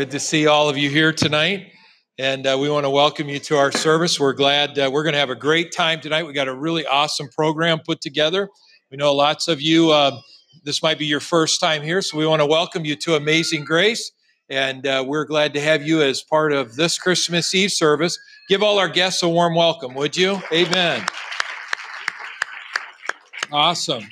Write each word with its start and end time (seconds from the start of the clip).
good 0.00 0.12
to 0.12 0.18
see 0.18 0.46
all 0.46 0.66
of 0.66 0.78
you 0.78 0.88
here 0.88 1.12
tonight. 1.12 1.66
And 2.16 2.46
uh, 2.46 2.56
we 2.58 2.70
want 2.70 2.86
to 2.86 2.90
welcome 2.90 3.28
you 3.28 3.38
to 3.40 3.58
our 3.58 3.70
service. 3.70 4.18
We're 4.18 4.32
glad 4.32 4.78
uh, 4.78 4.88
we're 4.90 5.02
going 5.02 5.12
to 5.12 5.18
have 5.18 5.28
a 5.28 5.34
great 5.34 5.72
time 5.72 6.00
tonight. 6.00 6.22
We 6.22 6.32
got 6.32 6.48
a 6.48 6.54
really 6.54 6.86
awesome 6.86 7.28
program 7.36 7.80
put 7.84 8.00
together. 8.00 8.48
We 8.90 8.96
know 8.96 9.14
lots 9.14 9.46
of 9.46 9.60
you, 9.60 9.90
uh, 9.90 10.18
this 10.64 10.82
might 10.82 10.98
be 10.98 11.04
your 11.04 11.20
first 11.20 11.60
time 11.60 11.82
here, 11.82 12.00
so 12.00 12.16
we 12.16 12.26
want 12.26 12.40
to 12.40 12.46
welcome 12.46 12.86
you 12.86 12.96
to 12.96 13.16
Amazing 13.16 13.66
Grace. 13.66 14.10
And 14.48 14.86
uh, 14.86 15.04
we're 15.06 15.26
glad 15.26 15.52
to 15.52 15.60
have 15.60 15.86
you 15.86 16.00
as 16.00 16.22
part 16.22 16.54
of 16.54 16.76
this 16.76 16.96
Christmas 16.96 17.54
Eve 17.54 17.70
service. 17.70 18.18
Give 18.48 18.62
all 18.62 18.78
our 18.78 18.88
guests 18.88 19.22
a 19.22 19.28
warm 19.28 19.54
welcome, 19.54 19.92
would 19.96 20.16
you? 20.16 20.40
Amen. 20.50 21.04
Awesome. 23.52 24.04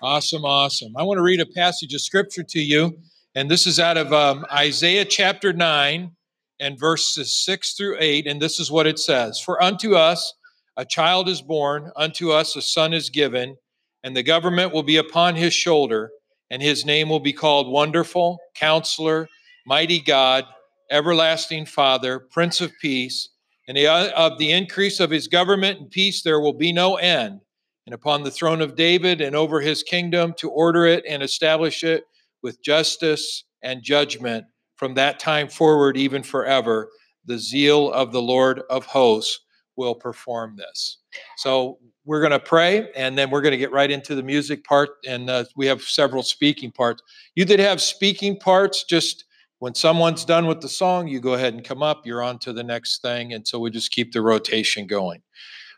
Awesome, 0.00 0.44
awesome. 0.44 0.96
I 0.96 1.02
want 1.02 1.18
to 1.18 1.22
read 1.22 1.40
a 1.40 1.46
passage 1.46 1.92
of 1.94 2.00
scripture 2.00 2.44
to 2.44 2.60
you, 2.60 2.96
and 3.34 3.50
this 3.50 3.66
is 3.66 3.78
out 3.78 3.96
of 3.96 4.12
um, 4.12 4.44
Isaiah 4.52 5.04
chapter 5.04 5.52
9 5.52 6.10
and 6.58 6.78
verses 6.78 7.34
6 7.44 7.74
through 7.74 7.96
8, 8.00 8.26
and 8.26 8.42
this 8.42 8.58
is 8.58 8.70
what 8.70 8.86
it 8.86 8.98
says 8.98 9.38
For 9.38 9.62
unto 9.62 9.94
us 9.94 10.34
a 10.76 10.84
child 10.84 11.28
is 11.28 11.40
born, 11.40 11.92
unto 11.96 12.32
us 12.32 12.56
a 12.56 12.62
son 12.62 12.92
is 12.92 13.08
given, 13.08 13.56
and 14.02 14.16
the 14.16 14.22
government 14.22 14.72
will 14.72 14.82
be 14.82 14.96
upon 14.96 15.36
his 15.36 15.54
shoulder, 15.54 16.10
and 16.50 16.60
his 16.60 16.84
name 16.84 17.08
will 17.08 17.20
be 17.20 17.32
called 17.32 17.70
Wonderful, 17.70 18.38
Counselor, 18.56 19.28
Mighty 19.64 20.00
God, 20.00 20.44
Everlasting 20.90 21.66
Father, 21.66 22.18
Prince 22.18 22.60
of 22.60 22.72
Peace. 22.80 23.28
And 23.68 23.78
of 23.78 24.38
the 24.38 24.50
increase 24.50 24.98
of 24.98 25.10
his 25.10 25.28
government 25.28 25.78
and 25.78 25.90
peace 25.90 26.22
there 26.22 26.40
will 26.40 26.54
be 26.54 26.72
no 26.72 26.96
end 26.96 27.40
and 27.86 27.94
upon 27.94 28.24
the 28.24 28.30
throne 28.30 28.60
of 28.60 28.74
David 28.74 29.20
and 29.20 29.36
over 29.36 29.60
his 29.60 29.84
kingdom 29.84 30.34
to 30.38 30.50
order 30.50 30.86
it 30.86 31.04
and 31.08 31.22
establish 31.22 31.84
it 31.84 32.04
with 32.42 32.62
justice 32.62 33.44
and 33.62 33.82
judgment 33.82 34.46
from 34.76 34.94
that 34.94 35.18
time 35.18 35.48
forward, 35.48 35.96
even 35.96 36.22
forever. 36.22 36.88
The 37.26 37.38
zeal 37.38 37.92
of 37.92 38.12
the 38.12 38.22
Lord 38.22 38.62
of 38.70 38.86
hosts 38.86 39.40
will 39.76 39.94
perform 39.94 40.56
this. 40.56 40.98
So 41.36 41.78
we're 42.04 42.20
going 42.20 42.32
to 42.32 42.40
pray 42.40 42.90
and 42.96 43.16
then 43.16 43.30
we're 43.30 43.42
going 43.42 43.52
to 43.52 43.58
get 43.58 43.72
right 43.72 43.90
into 43.90 44.14
the 44.14 44.22
music 44.22 44.64
part. 44.64 44.90
And 45.06 45.28
uh, 45.28 45.44
we 45.56 45.66
have 45.66 45.82
several 45.82 46.22
speaking 46.22 46.72
parts. 46.72 47.02
You 47.34 47.44
that 47.44 47.58
have 47.58 47.80
speaking 47.80 48.38
parts, 48.38 48.84
just 48.84 49.24
when 49.58 49.74
someone's 49.74 50.24
done 50.24 50.46
with 50.46 50.62
the 50.62 50.68
song, 50.68 51.08
you 51.08 51.20
go 51.20 51.34
ahead 51.34 51.52
and 51.52 51.62
come 51.62 51.82
up. 51.82 52.06
You're 52.06 52.22
on 52.22 52.38
to 52.40 52.52
the 52.52 52.64
next 52.64 53.02
thing. 53.02 53.32
And 53.32 53.46
so 53.46 53.58
we 53.58 53.70
just 53.70 53.92
keep 53.92 54.12
the 54.12 54.22
rotation 54.22 54.86
going. 54.86 55.22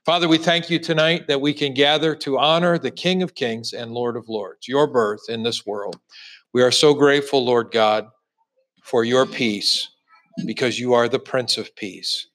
Father, 0.05 0.29
we 0.29 0.39
thank 0.39 0.69
you 0.69 0.81
tonight 0.81 1.29
that 1.29 1.41
we 1.41 1.55
can 1.55 1.75
gather 1.75 2.17
to 2.17 2.39
honor 2.39 2.77
the 2.77 2.91
King 2.91 3.23
of 3.23 3.37
Kings 3.37 3.73
and 3.73 3.93
Lord 3.93 4.17
of 4.17 4.29
Lords, 4.29 4.67
your 4.67 4.89
birth 4.89 5.29
in 5.29 5.45
this 5.45 5.65
world. 5.65 6.01
We 6.55 6.61
are 6.63 6.71
so 6.71 6.93
grateful, 6.93 7.43
Lord 7.43 7.71
God, 7.71 8.09
for 8.83 9.05
your 9.05 9.25
peace 9.25 9.89
because 10.45 10.79
you 10.79 10.93
are 10.93 11.09
the 11.09 11.19
Prince 11.19 11.57
of 11.57 11.75
Peace. 11.77 12.27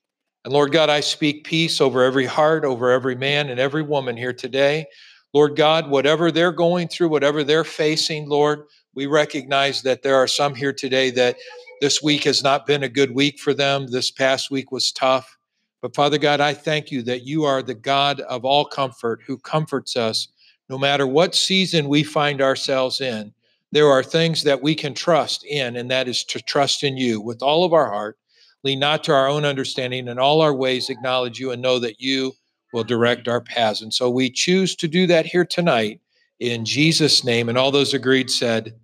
And 0.43 0.51
Lord 0.51 0.71
God, 0.71 0.89
I 0.89 1.01
speak 1.01 1.43
peace 1.43 1.79
over 1.79 2.03
every 2.03 2.25
heart, 2.25 2.65
over 2.65 2.89
every 2.89 3.15
man 3.15 3.49
and 3.49 3.59
every 3.59 3.83
woman 3.83 4.17
here 4.17 4.33
today. 4.33 4.87
Lord 5.35 5.55
God, 5.55 5.91
whatever 5.91 6.31
they're 6.31 6.51
going 6.51 6.87
through, 6.87 7.09
whatever 7.09 7.43
they're 7.43 7.63
facing, 7.63 8.27
Lord, 8.27 8.63
we 8.95 9.05
recognize 9.05 9.83
that 9.83 10.01
there 10.01 10.15
are 10.15 10.27
some 10.27 10.55
here 10.55 10.73
today 10.73 11.11
that 11.11 11.35
this 11.79 12.01
week 12.01 12.23
has 12.23 12.41
not 12.41 12.65
been 12.65 12.81
a 12.81 12.89
good 12.89 13.13
week 13.13 13.37
for 13.37 13.53
them. 13.53 13.85
This 13.85 14.09
past 14.09 14.49
week 14.49 14.71
was 14.71 14.91
tough. 14.91 15.37
But 15.83 15.93
Father 15.93 16.17
God, 16.17 16.41
I 16.41 16.55
thank 16.55 16.89
you 16.89 17.03
that 17.03 17.27
you 17.27 17.43
are 17.43 17.61
the 17.61 17.75
God 17.75 18.21
of 18.21 18.45
all 18.45 18.65
comfort 18.65 19.21
who 19.27 19.37
comforts 19.37 19.95
us 19.95 20.29
no 20.69 20.79
matter 20.79 21.05
what 21.05 21.35
season 21.35 21.87
we 21.87 22.01
find 22.01 22.41
ourselves 22.41 22.99
in. 22.99 23.31
There 23.71 23.89
are 23.89 24.03
things 24.03 24.43
that 24.43 24.61
we 24.61 24.75
can 24.75 24.93
trust 24.93 25.43
in, 25.45 25.75
and 25.75 25.91
that 25.91 26.07
is 26.07 26.23
to 26.25 26.41
trust 26.41 26.83
in 26.83 26.97
you 26.97 27.19
with 27.19 27.41
all 27.41 27.63
of 27.63 27.73
our 27.73 27.91
heart, 27.91 28.17
lean 28.63 28.79
not 28.79 29.03
to 29.05 29.13
our 29.13 29.27
own 29.27 29.45
understanding, 29.45 30.07
and 30.07 30.19
all 30.19 30.41
our 30.41 30.53
ways 30.53 30.89
acknowledge 30.89 31.39
you 31.39 31.51
and 31.51 31.61
know 31.61 31.79
that 31.79 31.99
you 31.99 32.33
will 32.73 32.83
direct 32.83 33.27
our 33.27 33.41
paths. 33.41 33.81
And 33.81 33.93
so 33.93 34.09
we 34.09 34.29
choose 34.29 34.75
to 34.77 34.87
do 34.87 35.07
that 35.07 35.25
here 35.25 35.45
tonight 35.45 36.01
in 36.39 36.65
Jesus' 36.65 37.23
name. 37.23 37.49
And 37.49 37.57
all 37.57 37.71
those 37.71 37.93
agreed 37.93 38.29
said, 38.29 38.75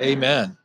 Amen. 0.00 0.44
Angel 0.46 0.59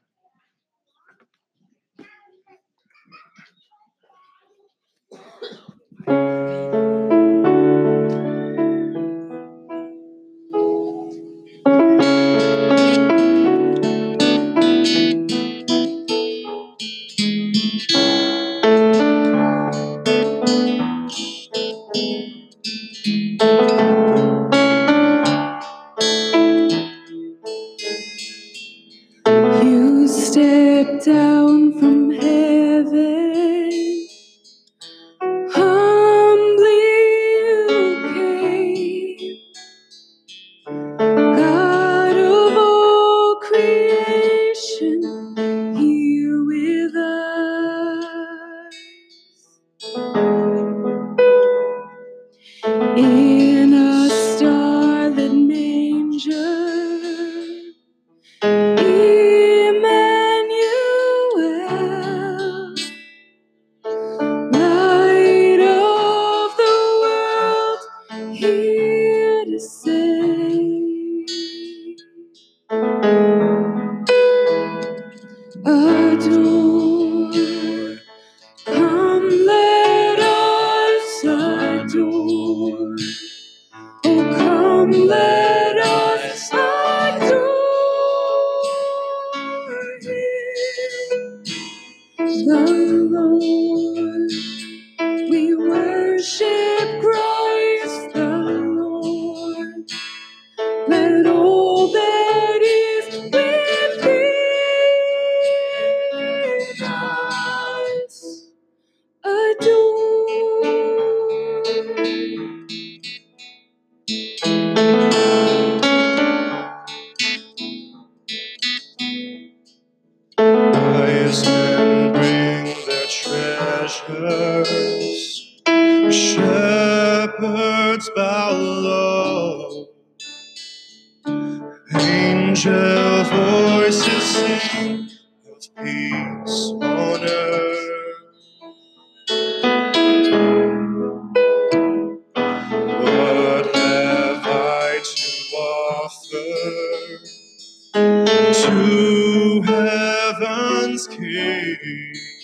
to 148.64 149.62
heaven's 149.64 151.08
King? 151.08 152.35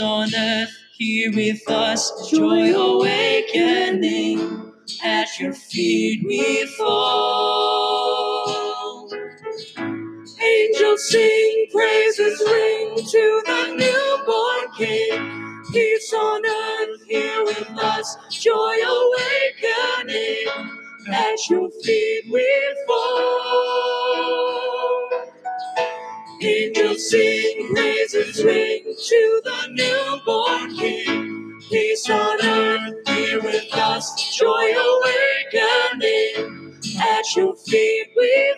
On 0.00 0.34
earth, 0.34 0.70
here 0.98 1.32
with 1.34 1.68
us, 1.70 2.30
joy 2.30 2.74
awakening. 2.74 4.72
At 5.04 5.28
your 5.40 5.52
feet 5.54 6.24
we 6.26 6.66
fall. 6.66 7.48
Angels 10.42 11.10
sing, 11.10 11.66
praises 11.72 12.42
ring 12.46 12.96
to 12.96 13.42
the 13.46 13.74
newborn 13.78 14.72
King. 14.76 15.62
Peace 15.72 16.12
on 16.14 16.46
earth, 16.46 17.02
here 17.08 17.44
with 17.44 17.70
us, 17.78 18.16
joy 18.30 18.76
awakening. 18.84 20.46
At 21.12 21.38
your 21.50 21.70
feet 21.84 22.24
we 22.32 22.76
fall. 22.86 24.69
Angels 26.42 27.10
sing, 27.10 27.70
praises 27.74 28.44
ring 28.44 28.84
to 28.84 29.42
the 29.44 29.68
newborn 29.72 30.76
King. 30.76 31.60
Peace 31.70 32.10
on 32.10 32.44
earth, 32.44 33.08
here 33.08 33.40
with 33.42 33.74
us, 33.74 34.38
joy 34.38 34.74
awakening. 34.74 36.52
At 37.00 37.36
your 37.36 37.56
feet 37.56 38.08
we 38.16 38.49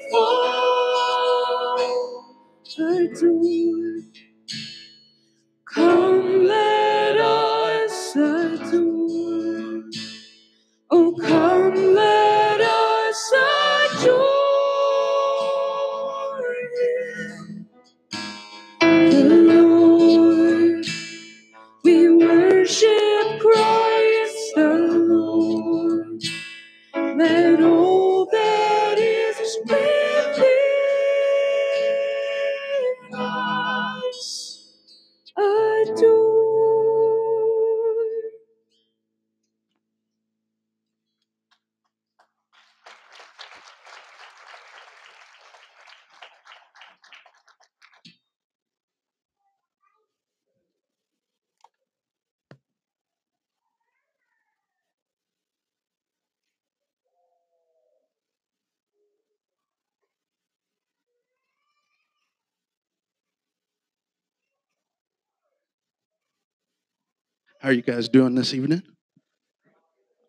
How 67.63 67.69
are 67.69 67.73
you 67.75 67.83
guys 67.83 68.09
doing 68.09 68.35
this 68.35 68.55
evening? 68.55 68.83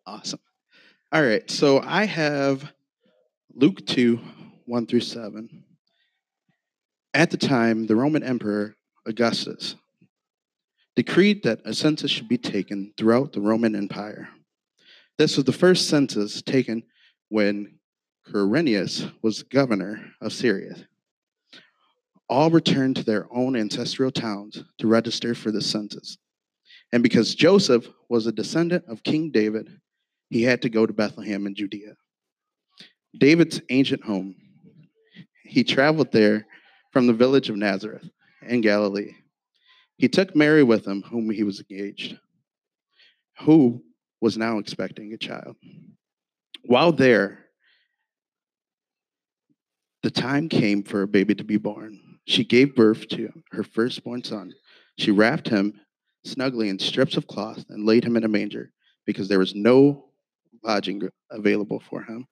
Awesome. 0.06 0.38
All 1.10 1.20
right, 1.20 1.50
so 1.50 1.80
I 1.80 2.04
have 2.04 2.72
Luke 3.52 3.84
2 3.84 4.20
1 4.66 4.86
through 4.86 5.00
7. 5.00 5.64
At 7.12 7.32
the 7.32 7.36
time, 7.36 7.88
the 7.88 7.96
Roman 7.96 8.22
Emperor 8.22 8.76
Augustus 9.04 9.74
decreed 10.94 11.42
that 11.42 11.58
a 11.64 11.74
census 11.74 12.12
should 12.12 12.28
be 12.28 12.38
taken 12.38 12.92
throughout 12.96 13.32
the 13.32 13.40
Roman 13.40 13.74
Empire. 13.74 14.28
This 15.18 15.36
was 15.36 15.44
the 15.44 15.52
first 15.52 15.88
census 15.88 16.40
taken 16.40 16.84
when 17.30 17.80
Quirinius 18.28 19.10
was 19.22 19.42
governor 19.42 20.12
of 20.20 20.32
Syria. 20.32 20.76
All 22.28 22.52
returned 22.52 22.94
to 22.94 23.02
their 23.02 23.26
own 23.32 23.56
ancestral 23.56 24.12
towns 24.12 24.62
to 24.78 24.86
register 24.86 25.34
for 25.34 25.50
the 25.50 25.60
census. 25.60 26.16
And 26.92 27.02
because 27.02 27.34
Joseph 27.34 27.88
was 28.08 28.26
a 28.26 28.32
descendant 28.32 28.84
of 28.88 29.02
King 29.02 29.30
David, 29.30 29.68
he 30.30 30.42
had 30.42 30.62
to 30.62 30.68
go 30.68 30.86
to 30.86 30.92
Bethlehem 30.92 31.46
in 31.46 31.54
Judea. 31.54 31.94
David's 33.18 33.60
ancient 33.70 34.04
home. 34.04 34.36
He 35.44 35.64
traveled 35.64 36.12
there 36.12 36.46
from 36.92 37.06
the 37.06 37.12
village 37.12 37.50
of 37.50 37.56
Nazareth 37.56 38.08
in 38.46 38.60
Galilee. 38.60 39.12
He 39.96 40.08
took 40.08 40.34
Mary 40.34 40.62
with 40.62 40.86
him, 40.86 41.02
whom 41.02 41.30
he 41.30 41.44
was 41.44 41.60
engaged, 41.60 42.18
who 43.40 43.82
was 44.20 44.36
now 44.36 44.58
expecting 44.58 45.12
a 45.12 45.18
child. 45.18 45.56
While 46.64 46.92
there, 46.92 47.38
the 50.02 50.10
time 50.10 50.48
came 50.48 50.82
for 50.82 51.02
a 51.02 51.08
baby 51.08 51.34
to 51.34 51.44
be 51.44 51.56
born. 51.56 52.00
She 52.26 52.44
gave 52.44 52.74
birth 52.74 53.06
to 53.08 53.30
her 53.52 53.62
firstborn 53.62 54.24
son. 54.24 54.52
She 54.98 55.10
wrapped 55.10 55.48
him 55.48 55.80
snugly 56.24 56.68
in 56.68 56.78
strips 56.78 57.16
of 57.16 57.26
cloth 57.26 57.64
and 57.68 57.86
laid 57.86 58.04
him 58.04 58.16
in 58.16 58.24
a 58.24 58.28
manger 58.28 58.72
because 59.06 59.28
there 59.28 59.38
was 59.38 59.54
no 59.54 60.06
lodging 60.62 61.08
available 61.30 61.80
for 61.88 62.02
him. 62.02 62.26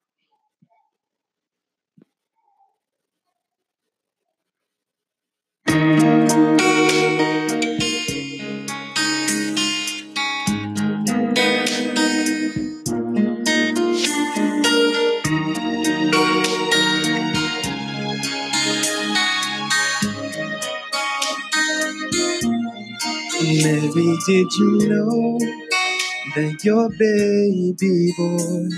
Mary, 23.63 24.17
did 24.27 24.53
you 24.59 24.89
know 24.89 25.39
that 26.35 26.65
your 26.65 26.89
baby 26.91 28.13
boy 28.17 28.69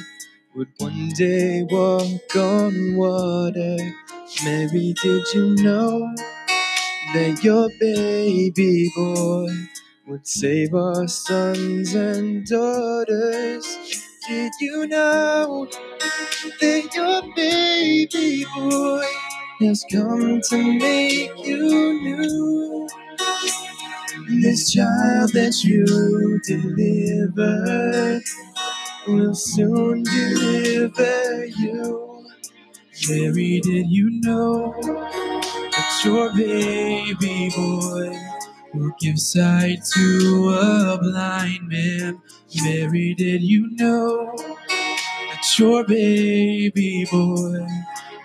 would 0.54 0.68
one 0.78 1.10
day 1.16 1.66
walk 1.70 2.36
on 2.36 2.96
water. 2.96 3.76
Mary, 4.44 4.94
did 5.02 5.24
you 5.34 5.54
know 5.56 6.14
that 7.14 7.40
your 7.44 7.68
baby 7.80 8.90
boy 8.96 9.48
would 10.08 10.26
save 10.26 10.74
our 10.74 11.08
sons 11.08 11.94
and 11.94 12.46
daughters? 12.46 13.66
Did 14.28 14.52
you 14.60 14.86
know 14.86 15.68
that 16.60 16.94
your 16.94 17.22
baby 17.36 18.46
boy 18.56 19.04
has 19.60 19.84
come 19.92 20.40
to 20.50 20.78
make 20.78 21.46
you 21.46 22.00
new? 22.02 22.88
This 24.28 24.72
child 24.72 25.32
that 25.34 25.62
you 25.64 26.40
delivered 26.46 28.22
will 29.06 29.34
soon 29.34 30.02
deliver 30.04 31.46
you. 31.46 32.26
Mary, 33.08 33.60
did 33.62 33.88
you 33.88 34.10
know 34.22 34.74
that 34.82 36.02
your 36.04 36.32
baby 36.34 37.50
boy 37.56 38.18
will 38.74 38.92
give 39.00 39.18
sight 39.18 39.80
to 39.94 40.50
a 40.60 40.98
blind 41.02 41.68
man? 41.68 42.22
Mary, 42.64 43.14
did 43.16 43.42
you 43.42 43.68
know 43.76 44.34
that 44.36 45.58
your 45.58 45.84
baby 45.86 47.06
boy 47.10 47.66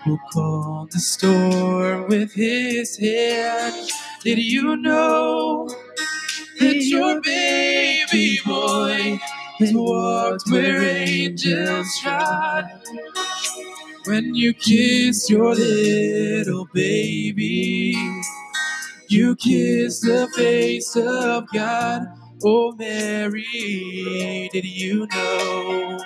will 0.06 0.20
calm 0.32 0.88
the 0.92 1.00
storm 1.00 2.08
with 2.08 2.32
his 2.34 2.98
hand? 2.98 3.90
Did 4.24 4.38
you 4.38 4.76
know 4.76 5.68
that 6.60 6.84
your 6.84 7.22
baby 7.22 8.40
boy 8.46 9.20
has 9.60 9.74
walked 9.74 10.44
where 10.50 10.82
angels 10.82 11.98
trod? 12.02 12.66
When 14.06 14.34
you 14.34 14.54
kiss 14.54 15.30
your 15.30 15.54
little 15.54 16.66
baby, 16.74 17.94
you 19.08 19.36
kiss 19.36 20.00
the 20.00 20.28
face 20.36 20.96
of 20.96 21.46
God. 21.54 22.06
Oh, 22.44 22.72
Mary, 22.78 24.50
did 24.52 24.64
you 24.64 25.06
know? 25.08 26.00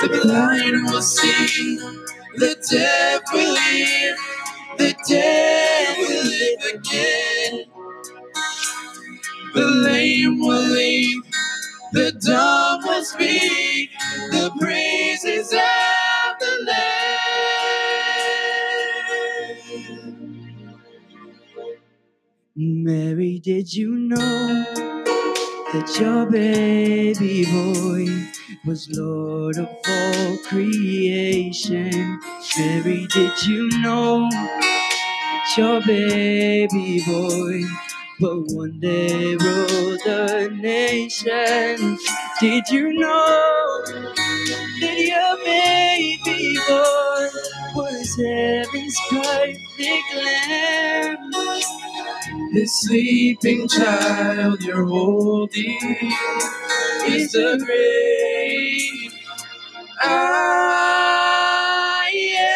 The 0.00 0.20
blind 0.22 0.84
will 0.86 1.02
see, 1.02 1.78
the 2.36 2.56
deaf 2.70 3.22
will 3.32 3.56
hear, 3.56 4.16
the 4.78 4.94
dead 5.08 5.98
will 5.98 6.24
live 6.24 6.74
again. 6.74 7.66
The 9.54 9.66
lame 9.66 10.40
will 10.40 10.62
leap, 10.72 11.24
the 11.92 12.12
dumb 12.12 12.80
will 12.84 13.04
speak, 13.04 13.90
the 14.32 14.52
praises 14.60 14.87
Mary, 22.60 23.38
did 23.38 23.72
you 23.72 23.94
know 23.94 24.64
that 25.72 25.96
your 26.00 26.26
baby 26.26 27.44
boy 27.44 28.26
was 28.66 28.88
Lord 28.90 29.58
of 29.58 29.68
all 29.86 30.38
creation? 30.38 32.18
Mary, 32.58 33.06
did 33.14 33.46
you 33.46 33.68
know 33.78 34.28
that 34.32 35.54
your 35.56 35.80
baby 35.82 37.00
boy 37.06 37.62
will 38.18 38.42
one 38.48 38.80
day 38.80 39.36
rule 39.36 39.96
the 40.04 40.50
nation? 40.60 41.96
Did 42.40 42.64
you 42.70 42.92
know 42.92 43.82
that 44.80 44.98
your 44.98 45.36
baby 45.44 46.58
boy 46.66 47.28
was 47.76 48.16
heaven's 48.16 48.98
perfect 49.10 50.14
lamb? 50.16 51.87
The 52.52 52.66
sleeping 52.66 53.68
child 53.68 54.62
you're 54.62 54.86
holding 54.86 55.78
is 57.06 57.32
the 57.32 57.62
grave. 57.64 59.14
Ah, 60.00 62.02
I 62.04 62.10
am. 62.40 62.48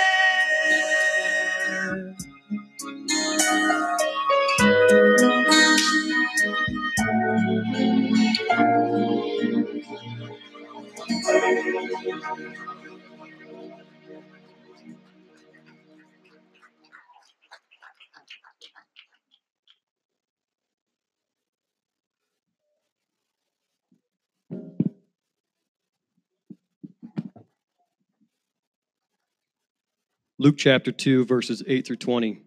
Luke 30.42 30.58
chapter 30.58 30.90
2, 30.90 31.24
verses 31.24 31.62
8 31.68 31.86
through 31.86 31.98
20. 31.98 32.42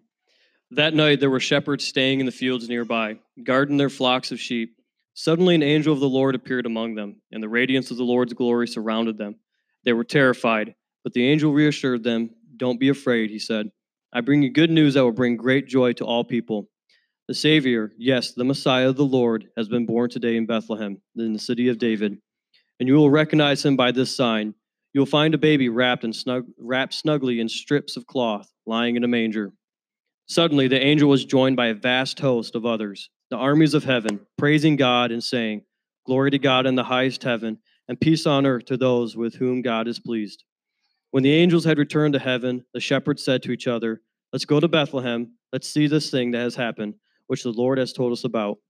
That 0.72 0.92
night 0.92 1.18
there 1.18 1.30
were 1.30 1.40
shepherds 1.40 1.86
staying 1.86 2.20
in 2.20 2.26
the 2.26 2.32
fields 2.32 2.68
nearby, 2.68 3.16
guarding 3.42 3.78
their 3.78 3.88
flocks 3.88 4.30
of 4.32 4.38
sheep. 4.38 4.76
Suddenly 5.14 5.54
an 5.54 5.62
angel 5.62 5.94
of 5.94 6.00
the 6.00 6.06
Lord 6.06 6.34
appeared 6.34 6.66
among 6.66 6.94
them, 6.94 7.22
and 7.32 7.42
the 7.42 7.48
radiance 7.48 7.90
of 7.90 7.96
the 7.96 8.04
Lord's 8.04 8.34
glory 8.34 8.68
surrounded 8.68 9.16
them. 9.16 9.36
They 9.86 9.94
were 9.94 10.04
terrified, 10.04 10.74
but 11.04 11.14
the 11.14 11.26
angel 11.26 11.54
reassured 11.54 12.04
them. 12.04 12.28
Don't 12.58 12.78
be 12.78 12.90
afraid, 12.90 13.30
he 13.30 13.38
said. 13.38 13.70
I 14.12 14.20
bring 14.20 14.42
you 14.42 14.50
good 14.50 14.70
news 14.70 14.92
that 14.92 15.02
will 15.02 15.10
bring 15.10 15.38
great 15.38 15.66
joy 15.66 15.94
to 15.94 16.04
all 16.04 16.22
people. 16.22 16.68
The 17.28 17.34
Savior, 17.34 17.92
yes, 17.96 18.32
the 18.32 18.44
Messiah, 18.44 18.92
the 18.92 19.04
Lord, 19.04 19.46
has 19.56 19.70
been 19.70 19.86
born 19.86 20.10
today 20.10 20.36
in 20.36 20.44
Bethlehem, 20.44 21.00
in 21.16 21.32
the 21.32 21.38
city 21.38 21.70
of 21.70 21.78
David. 21.78 22.18
And 22.78 22.90
you 22.90 22.96
will 22.96 23.08
recognize 23.08 23.64
him 23.64 23.74
by 23.74 23.90
this 23.90 24.14
sign. 24.14 24.52
You 24.96 25.00
will 25.00 25.06
find 25.06 25.34
a 25.34 25.38
baby 25.38 25.68
wrapped, 25.68 26.04
in 26.04 26.14
snug, 26.14 26.46
wrapped 26.56 26.94
snugly 26.94 27.38
in 27.38 27.50
strips 27.50 27.98
of 27.98 28.06
cloth, 28.06 28.50
lying 28.64 28.96
in 28.96 29.04
a 29.04 29.06
manger. 29.06 29.52
Suddenly, 30.24 30.68
the 30.68 30.82
angel 30.82 31.10
was 31.10 31.26
joined 31.26 31.54
by 31.54 31.66
a 31.66 31.74
vast 31.74 32.18
host 32.18 32.54
of 32.54 32.64
others, 32.64 33.10
the 33.28 33.36
armies 33.36 33.74
of 33.74 33.84
heaven, 33.84 34.20
praising 34.38 34.74
God 34.74 35.12
and 35.12 35.22
saying, 35.22 35.64
Glory 36.06 36.30
to 36.30 36.38
God 36.38 36.64
in 36.64 36.76
the 36.76 36.84
highest 36.84 37.22
heaven, 37.24 37.58
and 37.86 38.00
peace 38.00 38.26
on 38.26 38.46
earth 38.46 38.64
to 38.64 38.78
those 38.78 39.18
with 39.18 39.34
whom 39.34 39.60
God 39.60 39.86
is 39.86 40.00
pleased. 40.00 40.44
When 41.10 41.22
the 41.22 41.34
angels 41.34 41.66
had 41.66 41.76
returned 41.76 42.14
to 42.14 42.18
heaven, 42.18 42.64
the 42.72 42.80
shepherds 42.80 43.22
said 43.22 43.42
to 43.42 43.52
each 43.52 43.66
other, 43.66 44.00
Let's 44.32 44.46
go 44.46 44.60
to 44.60 44.66
Bethlehem. 44.66 45.34
Let's 45.52 45.68
see 45.68 45.88
this 45.88 46.10
thing 46.10 46.30
that 46.30 46.40
has 46.40 46.56
happened, 46.56 46.94
which 47.26 47.42
the 47.42 47.52
Lord 47.52 47.76
has 47.76 47.92
told 47.92 48.12
us 48.14 48.24
about. 48.24 48.60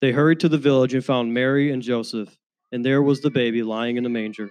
They 0.00 0.12
hurried 0.12 0.38
to 0.38 0.48
the 0.48 0.56
village 0.56 0.94
and 0.94 1.04
found 1.04 1.34
Mary 1.34 1.72
and 1.72 1.82
Joseph, 1.82 2.38
and 2.70 2.84
there 2.84 3.02
was 3.02 3.22
the 3.22 3.30
baby 3.30 3.64
lying 3.64 3.96
in 3.96 4.06
a 4.06 4.08
manger. 4.08 4.50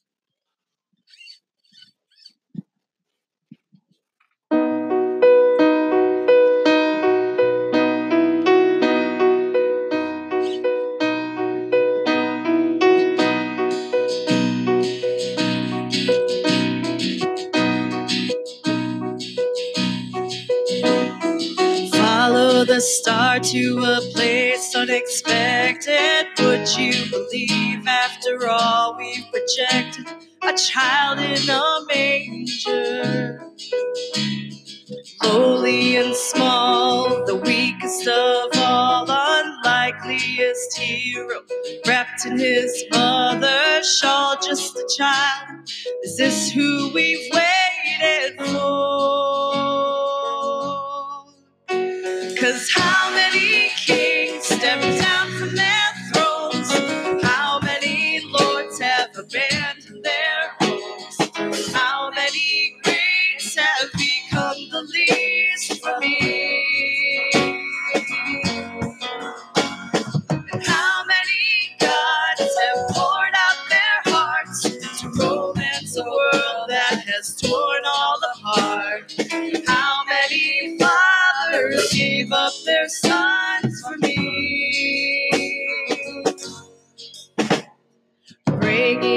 Star 22.81 23.39
to 23.39 23.83
a 23.83 24.01
place 24.13 24.75
unexpected. 24.75 26.27
Would 26.39 26.67
you 26.77 27.09
believe 27.09 27.87
after 27.87 28.47
all 28.47 28.97
we've 28.97 29.25
projected? 29.31 30.07
A 30.43 30.53
child 30.53 31.19
in 31.19 31.49
a 31.49 31.79
manger. 31.87 33.41
Lowly 35.23 35.97
and 35.97 36.15
small, 36.15 37.25
the 37.25 37.35
weakest 37.35 38.07
of 38.07 38.49
all 38.55 38.91
greatest 40.01 40.77
hero, 40.77 41.41
wrapped 41.85 42.25
in 42.25 42.37
his 42.37 42.83
mother's 42.91 43.97
shawl, 43.99 44.35
just 44.41 44.75
a 44.75 44.87
child. 44.97 45.69
Is 46.03 46.17
this 46.17 46.51
who 46.51 46.91
we've 46.93 47.31
waited 47.31 48.39
for? 48.39 49.10
Cause 52.61 52.69
how 52.75 53.00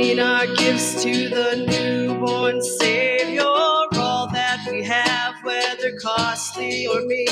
Bringing 0.04 0.20
our 0.20 0.46
gifts 0.46 1.02
to 1.02 1.30
the 1.30 1.64
newborn 1.66 2.60
Savior, 2.60 3.40
all 3.40 4.28
that 4.34 4.60
we 4.70 4.82
have, 4.82 5.34
whether 5.42 5.96
costly 5.98 6.86
or 6.86 7.00
meek, 7.06 7.30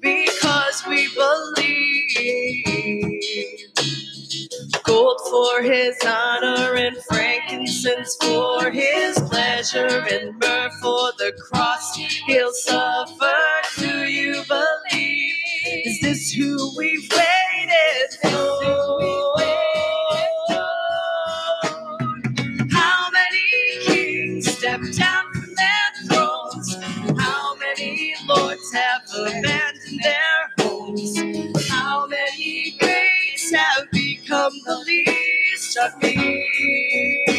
because 0.00 0.84
we 0.86 1.08
believe. 1.16 2.62
Gold 4.84 5.20
for 5.28 5.62
his 5.62 5.96
honor 6.06 6.76
and 6.76 6.96
frankincense 7.08 8.16
for 8.22 8.70
his 8.70 9.18
pleasure 9.28 10.06
and 10.08 10.38
myrrh 10.38 10.70
for 10.80 11.10
the 11.18 11.32
cross 11.50 11.96
he'll 11.96 12.52
suffer. 12.52 13.32
Do 13.78 14.04
you 14.04 14.44
believe? 14.46 15.34
Is 15.86 16.00
this 16.02 16.30
who 16.30 16.72
we've 16.78 17.10
waited 17.10 18.12
for? 18.22 18.65
Have 33.52 33.90
become 33.92 34.52
the 34.66 34.78
least 34.86 35.78
of 35.78 36.02
me? 36.02 37.35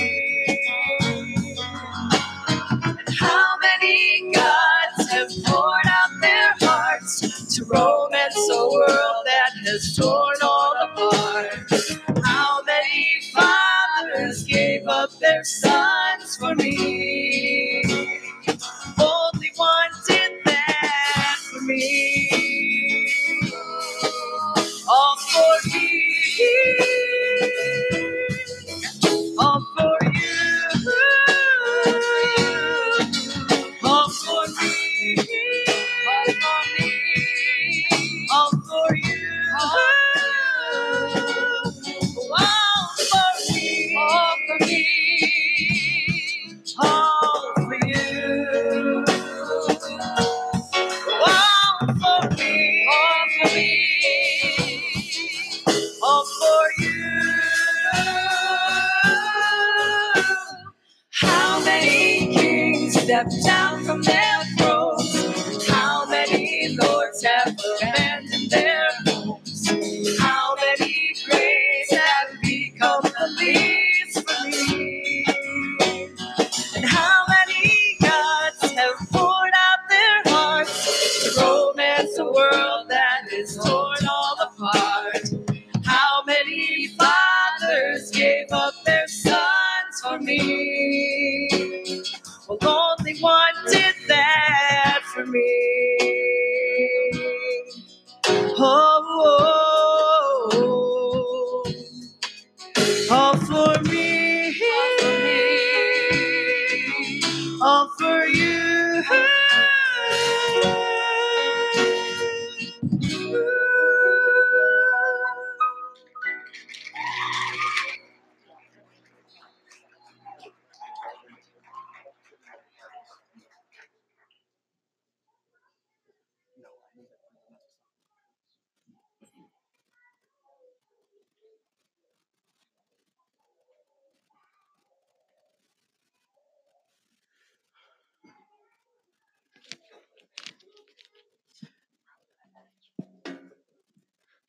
All 107.77 107.87
for 107.89 108.25
you. 108.25 109.46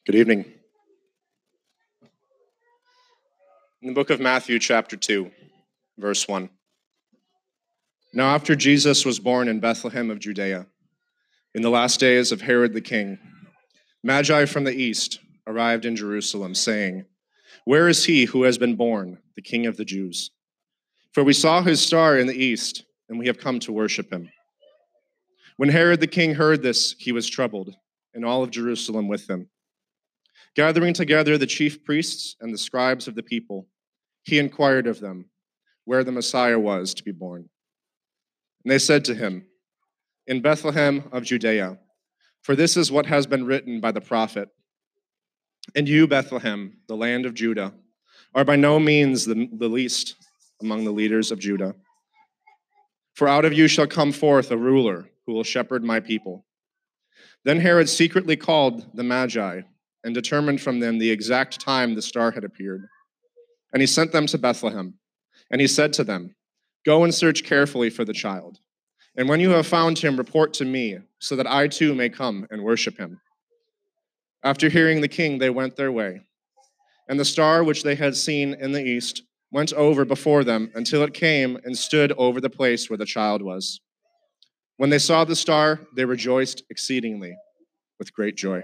Good 0.09 0.17
evening. 0.17 0.47
In 3.83 3.89
the 3.89 3.93
book 3.93 4.09
of 4.09 4.21
Matthew, 4.21 4.59
chapter 4.59 4.97
2, 4.97 5.31
verse 5.99 6.27
1. 6.27 6.49
Now, 8.15 8.35
after 8.35 8.57
Jesus 8.57 9.05
was 9.05 9.19
born 9.19 9.49
in 9.49 9.61
Bethlehem 9.61 10.11
of 10.11 10.19
Judea, 10.19 10.67
in 11.55 11.61
the 11.61 11.69
last 11.69 12.01
days 12.01 12.33
of 12.33 12.41
Herod 12.41 12.73
the 12.73 12.81
king, 12.81 13.19
Magi 14.03 14.47
from 14.47 14.65
the 14.65 14.73
east 14.73 15.21
arrived 15.47 15.85
in 15.85 15.95
Jerusalem, 15.95 16.55
saying, 16.55 17.05
Where 17.67 17.87
is 17.87 18.07
he 18.07 18.25
who 18.25 18.45
has 18.45 18.57
been 18.57 18.77
born, 18.77 19.19
the 19.37 19.43
king 19.43 19.67
of 19.67 19.77
the 19.77 19.85
Jews? 19.85 20.31
For 21.13 21.23
we 21.23 21.35
saw 21.35 21.61
his 21.61 21.83
star 21.83 22.17
in 22.17 22.27
the 22.27 22.43
east, 22.43 22.83
and 23.11 23.19
we 23.19 23.27
have 23.27 23.37
come 23.37 23.59
to 23.61 23.73
worship 23.73 24.11
him. 24.11 24.31
When 25.59 25.69
Herod 25.69 26.01
the 26.01 26.07
king 26.07 26.37
heard 26.37 26.63
this, 26.63 26.95
he 26.99 27.13
was 27.13 27.29
troubled, 27.29 27.75
and 28.15 28.25
all 28.25 28.43
of 28.43 28.51
Jerusalem 28.51 29.07
with 29.07 29.29
him. 29.29 29.51
Gathering 30.59 30.93
together 30.93 31.39
the 31.39 31.47
chief 31.47 31.85
priests 31.85 32.35
and 32.41 32.53
the 32.53 32.59
scribes 32.59 33.07
of 33.07 33.15
the 33.15 33.23
people, 33.23 33.69
he 34.25 34.41
inquired 34.41 34.89
of 34.89 34.99
them 34.99 35.27
where 35.85 36.03
the 36.03 36.11
Messiah 36.11 36.59
was 36.59 36.95
to 36.95 37.05
be 37.05 37.13
born. 37.13 37.49
And 38.65 38.73
they 38.73 38.81
said 38.81 39.05
to 39.05 39.15
him, 39.15 39.47
In 40.27 40.43
Bethlehem 40.43 41.05
of 41.13 41.23
Judea, 41.23 41.79
for 42.43 42.57
this 42.57 42.77
is 42.77 42.91
what 42.91 43.07
has 43.07 43.25
been 43.25 43.47
written 43.47 43.79
by 43.79 43.93
the 43.93 44.01
prophet. 44.01 44.49
And 45.77 45.89
you, 45.89 46.09
Bethlehem, 46.09 46.79
the 46.89 46.97
land 46.97 47.25
of 47.25 47.35
Judah, 47.35 47.73
are 48.35 48.45
by 48.45 48.57
no 48.57 48.81
means 48.81 49.27
the, 49.27 49.49
the 49.53 49.69
least 49.69 50.17
among 50.61 50.83
the 50.83 50.91
leaders 50.91 51.31
of 51.31 51.39
Judah. 51.39 51.77
For 53.15 53.29
out 53.29 53.45
of 53.45 53.53
you 53.53 53.69
shall 53.69 53.87
come 53.87 54.11
forth 54.11 54.51
a 54.51 54.57
ruler 54.57 55.09
who 55.25 55.35
will 55.35 55.45
shepherd 55.45 55.85
my 55.85 56.01
people. 56.01 56.45
Then 57.45 57.61
Herod 57.61 57.89
secretly 57.89 58.35
called 58.35 58.87
the 58.93 59.05
Magi 59.05 59.61
and 60.09 60.15
determined 60.15 60.59
from 60.59 60.81
them 60.81 60.97
the 60.97 61.11
exact 61.11 61.61
time 61.61 61.95
the 61.95 62.01
star 62.01 62.31
had 62.31 62.43
appeared. 62.43 62.89
And 63.75 63.83
he 63.83 63.87
sent 63.87 64.11
them 64.11 64.27
to 64.29 64.39
Bethlehem. 64.39 64.95
And 65.51 65.61
he 65.61 65.67
said 65.67 65.93
to 65.93 66.05
them, 66.05 66.35
Go 66.87 67.05
and 67.05 67.15
search 67.15 67.45
carefully 67.45 67.91
for 67.91 68.07
the 68.07 68.15
child. 68.15 68.59
And 69.19 69.29
when 69.29 69.39
you 69.39 69.51
have 69.51 69.67
found 69.67 69.99
him, 69.99 70.17
report 70.17 70.55
to 70.55 70.65
me, 70.65 70.97
so 71.19 71.37
that 71.37 71.47
I 71.47 71.69
too 71.69 71.95
may 71.95 72.09
come 72.09 72.47
and 72.51 72.65
worship 72.65 72.97
him. 72.97 73.21
After 74.43 74.71
hearing 74.71 75.03
the 75.03 75.09
king, 75.09 75.37
they 75.37 75.51
went 75.51 75.77
their 75.77 75.93
way. 75.93 76.23
And 77.07 77.21
the 77.21 77.27
star 77.27 77.63
which 77.63 77.83
they 77.83 77.95
had 77.95 78.17
seen 78.17 78.55
in 78.55 78.73
the 78.73 78.83
east 78.83 79.25
went 79.53 79.75
over 79.75 80.07
before 80.07 80.43
them 80.43 80.71
until 80.75 81.03
it 81.03 81.13
came 81.13 81.59
and 81.65 81.77
stood 81.77 82.13
over 82.13 82.41
the 82.41 82.49
place 82.49 82.89
where 82.89 82.97
the 82.97 83.05
child 83.05 83.43
was. 83.43 83.83
When 84.79 84.89
they 84.89 85.01
saw 85.01 85.27
the 85.27 85.37
star, 85.37 85.81
they 85.95 86.07
rejoiced 86.07 86.63
exceedingly 86.71 87.37
with 87.99 88.15
great 88.15 88.37
joy. 88.37 88.63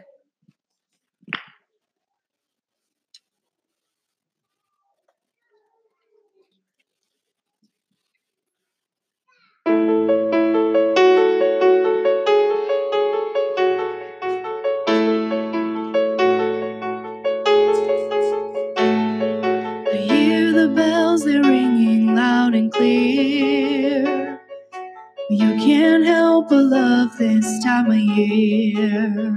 This 27.19 27.65
time 27.65 27.91
of 27.91 27.99
year. 27.99 29.37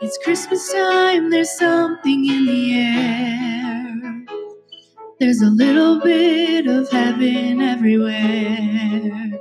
It's 0.00 0.18
Christmas 0.24 0.72
time, 0.72 1.30
there's 1.30 1.50
something 1.58 2.24
in 2.26 2.46
the 2.46 2.74
air. 2.74 4.24
There's 5.20 5.42
a 5.42 5.50
little 5.50 6.00
bit 6.00 6.66
of 6.66 6.90
heaven 6.90 7.62
everywhere. 7.62 9.40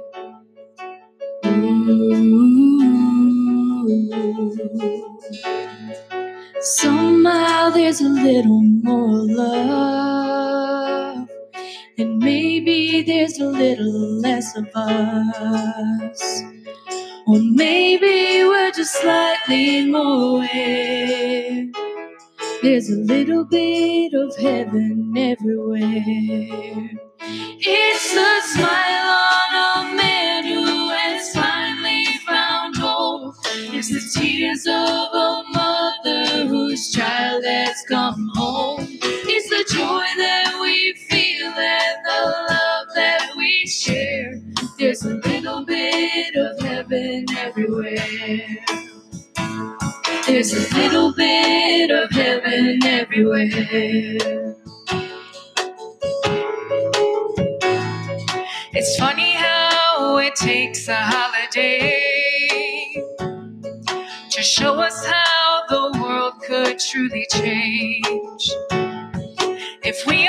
Ooh. 1.46 2.26
Somehow 6.62 7.72
there's 7.72 8.02
a 8.02 8.10
little 8.10 8.62
more 8.62 9.26
love, 9.28 11.30
and 11.98 12.20
maybe 12.20 13.04
there's 13.04 13.40
a 13.40 13.46
little 13.46 14.20
less 14.22 14.58
of 14.58 14.68
us. 14.76 16.44
Or 17.28 17.40
maybe 17.40 18.44
we're 18.44 18.72
just 18.72 19.02
slightly 19.02 19.88
more 19.88 20.38
aware. 20.44 21.68
There's 22.64 22.90
a 22.90 22.98
little 22.98 23.46
bit 23.46 24.14
of 24.14 24.36
heaven 24.38 25.14
everywhere. 25.18 26.92
It's 27.48 28.14
the 28.14 28.42
smile 28.54 29.10
on 29.10 29.90
a 29.94 29.98
man 29.98 30.46
who 30.46 30.90
has 30.90 31.34
finally 31.34 32.06
found 32.28 32.78
hope. 32.78 33.36
It's 33.74 33.90
the 33.90 34.20
tears 34.20 34.68
of 34.68 34.74
a 35.14 35.44
mother 35.54 36.48
whose 36.48 36.92
child 36.92 37.46
has 37.46 37.82
come 37.90 38.32
home. 38.36 38.95
There's 50.28 50.54
a 50.54 50.76
little 50.78 51.14
bit 51.14 51.92
of 51.92 52.12
heaven 52.12 52.80
everywhere. 52.86 54.56
It's 58.74 58.98
funny 58.98 59.34
how 59.34 60.18
it 60.20 60.36
takes 60.36 60.88
a 60.88 60.96
holiday 60.96 62.94
to 64.32 64.44
show 64.44 64.82
us 64.82 65.06
how 65.06 65.64
the 65.70 66.02
world 66.02 66.36
could 66.48 66.80
truly 66.80 67.28
change. 67.32 68.52
If 69.84 70.06
we 70.08 70.28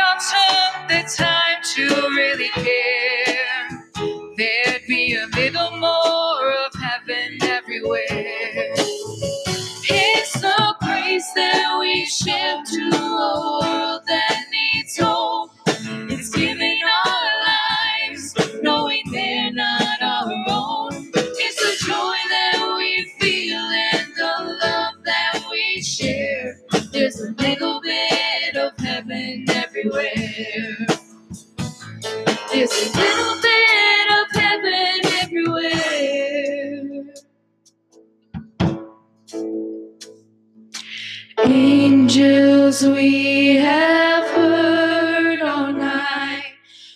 we 42.87 43.57
have 43.57 44.25
heard 44.31 45.41
all 45.43 45.73
night, 45.73 46.55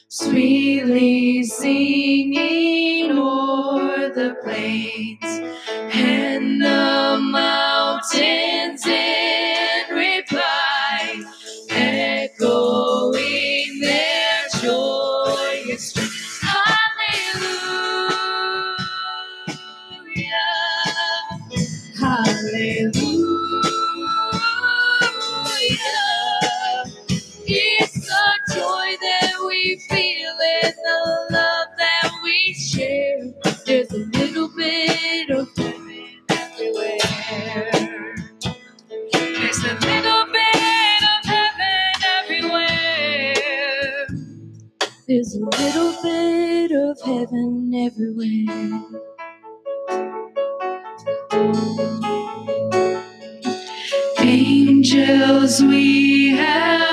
sweetly 0.08 1.42
singing 1.44 3.10
o'er 3.18 4.08
the 4.14 4.36
plains 4.42 5.59
There's 45.10 45.34
a 45.34 45.40
little 45.40 45.92
bit 46.04 46.70
of 46.70 47.00
heaven 47.02 47.74
everywhere. 47.74 48.80
Angels 54.20 55.62
we 55.62 56.30
have 56.30 56.89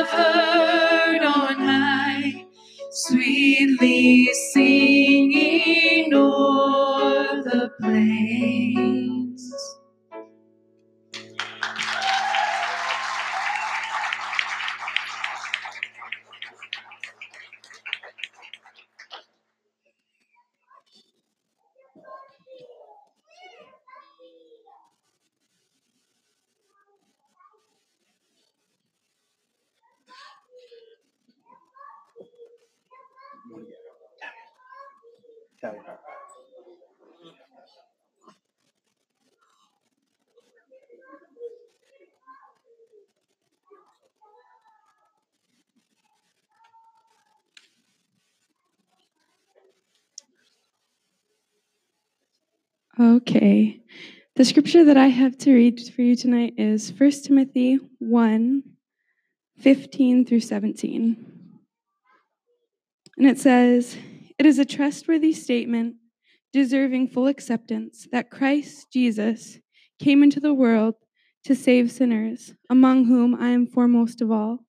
scripture 54.48 54.86
that 54.86 54.96
I 54.96 55.08
have 55.08 55.38
to 55.40 55.54
read 55.54 55.82
for 55.94 56.04
you 56.04 56.16
tonight 56.16 56.54
is 56.56 56.94
1 56.98 57.12
Timothy 57.26 57.80
1 58.00 58.64
15 59.60 60.26
through 60.26 60.40
17. 60.40 61.26
And 63.18 63.28
it 63.28 63.38
says, 63.38 63.98
It 64.40 64.46
is 64.46 64.58
a 64.58 64.64
trustworthy 64.64 65.34
statement, 65.34 65.96
deserving 66.54 67.10
full 67.10 67.28
acceptance, 67.28 68.08
that 68.14 68.32
Christ 68.32 68.88
Jesus 68.90 69.60
came 70.00 70.24
into 70.24 70.40
the 70.40 70.54
world 70.54 70.96
to 71.44 71.54
save 71.54 71.92
sinners, 71.92 72.54
among 72.70 73.04
whom 73.04 73.36
I 73.36 73.50
am 73.50 73.68
foremost 73.68 74.22
of 74.22 74.32
all. 74.32 74.60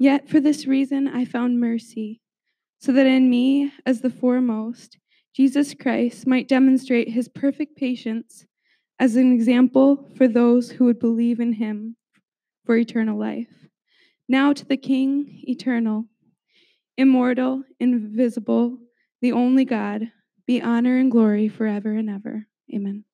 Yet 0.00 0.28
for 0.28 0.40
this 0.40 0.66
reason 0.66 1.06
I 1.06 1.24
found 1.24 1.60
mercy, 1.60 2.20
so 2.80 2.90
that 2.90 3.06
in 3.06 3.30
me, 3.30 3.72
as 3.86 4.00
the 4.00 4.10
foremost, 4.10 4.98
Jesus 5.32 5.72
Christ 5.72 6.26
might 6.26 6.48
demonstrate 6.48 7.10
his 7.10 7.28
perfect 7.28 7.76
patience 7.76 8.44
as 8.98 9.16
an 9.16 9.32
example 9.32 10.08
for 10.16 10.26
those 10.26 10.70
who 10.70 10.84
would 10.86 10.98
believe 10.98 11.40
in 11.40 11.52
him 11.52 11.96
for 12.64 12.76
eternal 12.76 13.18
life. 13.18 13.46
Now 14.28 14.52
to 14.52 14.64
the 14.64 14.76
King, 14.76 15.42
eternal, 15.44 16.04
immortal, 16.96 17.62
invisible, 17.78 18.78
the 19.20 19.32
only 19.32 19.64
God, 19.64 20.10
be 20.46 20.60
honor 20.60 20.98
and 20.98 21.10
glory 21.10 21.48
forever 21.48 21.92
and 21.92 22.10
ever. 22.10 22.46
Amen. 22.74 23.04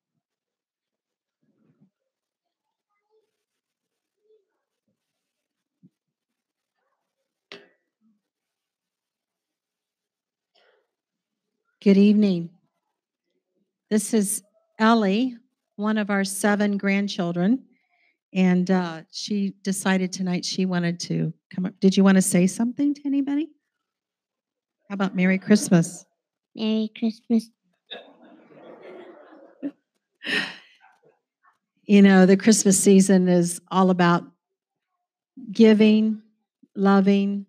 Good 11.82 11.96
evening. 11.98 12.48
This 13.90 14.14
is 14.14 14.42
Ellie, 14.78 15.36
one 15.76 15.98
of 15.98 16.10
our 16.10 16.24
seven 16.24 16.76
grandchildren. 16.76 17.64
And 18.32 18.70
uh, 18.70 19.02
she 19.12 19.54
decided 19.62 20.12
tonight 20.12 20.44
she 20.44 20.66
wanted 20.66 20.98
to 21.00 21.32
come 21.54 21.66
up. 21.66 21.74
Did 21.80 21.96
you 21.96 22.02
want 22.02 22.16
to 22.16 22.22
say 22.22 22.46
something 22.46 22.94
to 22.94 23.00
anybody? 23.06 23.48
How 24.88 24.94
about 24.94 25.14
Merry 25.14 25.38
Christmas? 25.38 26.04
Merry 26.54 26.90
Christmas. 26.98 27.50
You 31.86 32.02
know, 32.02 32.26
the 32.26 32.36
Christmas 32.36 32.78
season 32.78 33.28
is 33.28 33.60
all 33.70 33.90
about 33.90 34.24
giving, 35.52 36.22
loving, 36.74 37.46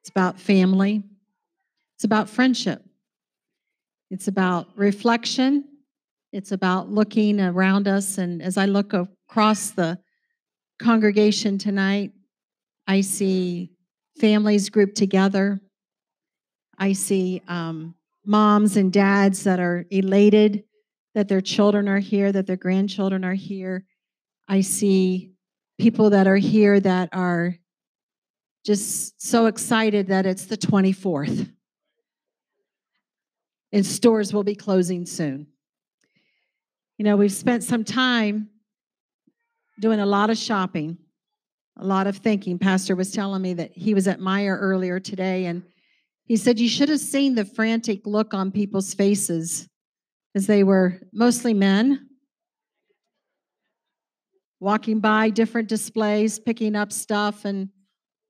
it's 0.00 0.08
about 0.08 0.40
family, 0.40 1.04
it's 1.94 2.04
about 2.04 2.28
friendship, 2.28 2.82
it's 4.10 4.28
about 4.28 4.68
reflection, 4.76 5.64
it's 6.32 6.52
about 6.52 6.90
looking 6.90 7.40
around 7.40 7.88
us. 7.88 8.18
And 8.18 8.42
as 8.42 8.56
I 8.56 8.66
look 8.66 8.92
across 8.92 9.70
the 9.70 9.98
congregation 10.80 11.58
tonight, 11.58 12.12
I 12.86 13.00
see 13.00 13.72
families 14.18 14.68
grouped 14.68 14.96
together. 14.96 15.60
I 16.78 16.92
see 16.92 17.42
um, 17.48 17.94
moms 18.24 18.76
and 18.76 18.92
dads 18.92 19.44
that 19.44 19.60
are 19.60 19.86
elated 19.90 20.64
that 21.14 21.28
their 21.28 21.40
children 21.40 21.88
are 21.88 21.98
here, 21.98 22.30
that 22.32 22.46
their 22.46 22.56
grandchildren 22.56 23.24
are 23.24 23.34
here. 23.34 23.84
I 24.48 24.60
see 24.60 25.32
people 25.78 26.10
that 26.10 26.26
are 26.26 26.36
here 26.36 26.78
that 26.80 27.08
are 27.12 27.56
just 28.64 29.20
so 29.20 29.46
excited 29.46 30.08
that 30.08 30.26
it's 30.26 30.44
the 30.44 30.56
24th. 30.56 31.52
And 33.72 33.86
stores 33.86 34.32
will 34.32 34.42
be 34.42 34.54
closing 34.54 35.06
soon. 35.06 35.46
You 37.00 37.04
know, 37.04 37.16
we've 37.16 37.32
spent 37.32 37.64
some 37.64 37.82
time 37.82 38.50
doing 39.80 40.00
a 40.00 40.04
lot 40.04 40.28
of 40.28 40.36
shopping, 40.36 40.98
a 41.78 41.86
lot 41.86 42.06
of 42.06 42.18
thinking. 42.18 42.58
Pastor 42.58 42.94
was 42.94 43.10
telling 43.10 43.40
me 43.40 43.54
that 43.54 43.72
he 43.72 43.94
was 43.94 44.06
at 44.06 44.20
Meijer 44.20 44.58
earlier 44.60 45.00
today 45.00 45.46
and 45.46 45.62
he 46.26 46.36
said, 46.36 46.60
You 46.60 46.68
should 46.68 46.90
have 46.90 47.00
seen 47.00 47.36
the 47.36 47.46
frantic 47.46 48.06
look 48.06 48.34
on 48.34 48.52
people's 48.52 48.92
faces 48.92 49.66
as 50.34 50.46
they 50.46 50.62
were 50.62 51.00
mostly 51.10 51.54
men 51.54 52.06
walking 54.60 55.00
by 55.00 55.30
different 55.30 55.70
displays, 55.70 56.38
picking 56.38 56.76
up 56.76 56.92
stuff 56.92 57.46
and 57.46 57.70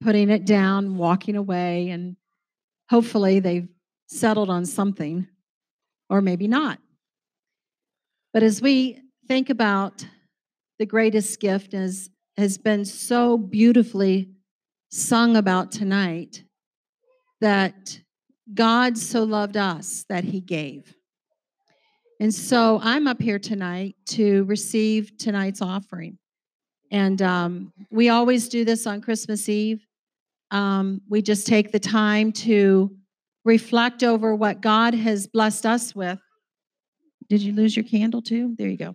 putting 0.01 0.31
it 0.31 0.47
down, 0.47 0.97
walking 0.97 1.35
away, 1.35 1.89
and 1.91 2.15
hopefully 2.89 3.41
they've 3.41 3.69
settled 4.07 4.49
on 4.49 4.65
something, 4.65 5.27
or 6.09 6.21
maybe 6.23 6.47
not. 6.47 6.79
But 8.33 8.43
as 8.43 8.63
we 8.63 9.01
think 9.27 9.51
about 9.51 10.07
the 10.79 10.87
greatest 10.87 11.41
gift, 11.41 11.75
as 11.75 12.11
has 12.37 12.59
been 12.59 12.85
so 12.85 13.37
beautifully 13.37 14.31
sung 14.91 15.37
about 15.37 15.73
tonight, 15.73 16.45
that 17.41 18.01
God 18.53 18.97
so 18.99 19.25
loved 19.25 19.57
us 19.57 20.05
that 20.09 20.25
he 20.25 20.41
gave. 20.41 20.95
And 22.21 22.35
so 22.35 22.81
I'm 22.83 23.07
up 23.07 23.21
here 23.21 23.39
tonight 23.39 23.97
to 24.09 24.45
receive 24.45 25.17
tonight's 25.19 25.63
offering. 25.63 26.19
And 26.91 27.23
um, 27.23 27.73
we 27.91 28.09
always 28.09 28.49
do 28.49 28.65
this 28.65 28.87
on 28.87 29.01
Christmas 29.01 29.49
Eve. 29.49 29.87
Um, 30.51 31.01
we 31.09 31.23
just 31.23 31.47
take 31.47 31.73
the 31.73 31.81
time 31.81 32.33
to 32.33 32.95
reflect 33.45 34.03
over 34.03 34.35
what 34.35 34.61
God 34.61 34.95
has 34.95 35.27
blessed 35.27 35.65
us 35.65 35.95
with. 35.95 36.21
Did 37.31 37.41
you 37.41 37.55
lose 37.55 37.75
your 37.75 37.85
candle 37.85 38.21
too? 38.21 38.55
There 38.59 38.69
you 38.69 38.77
go. 38.77 38.95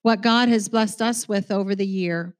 What 0.00 0.22
God 0.22 0.48
has 0.48 0.70
blessed 0.70 1.02
us 1.02 1.28
with 1.28 1.50
over 1.50 1.74
the 1.74 1.86
year. 1.86 2.34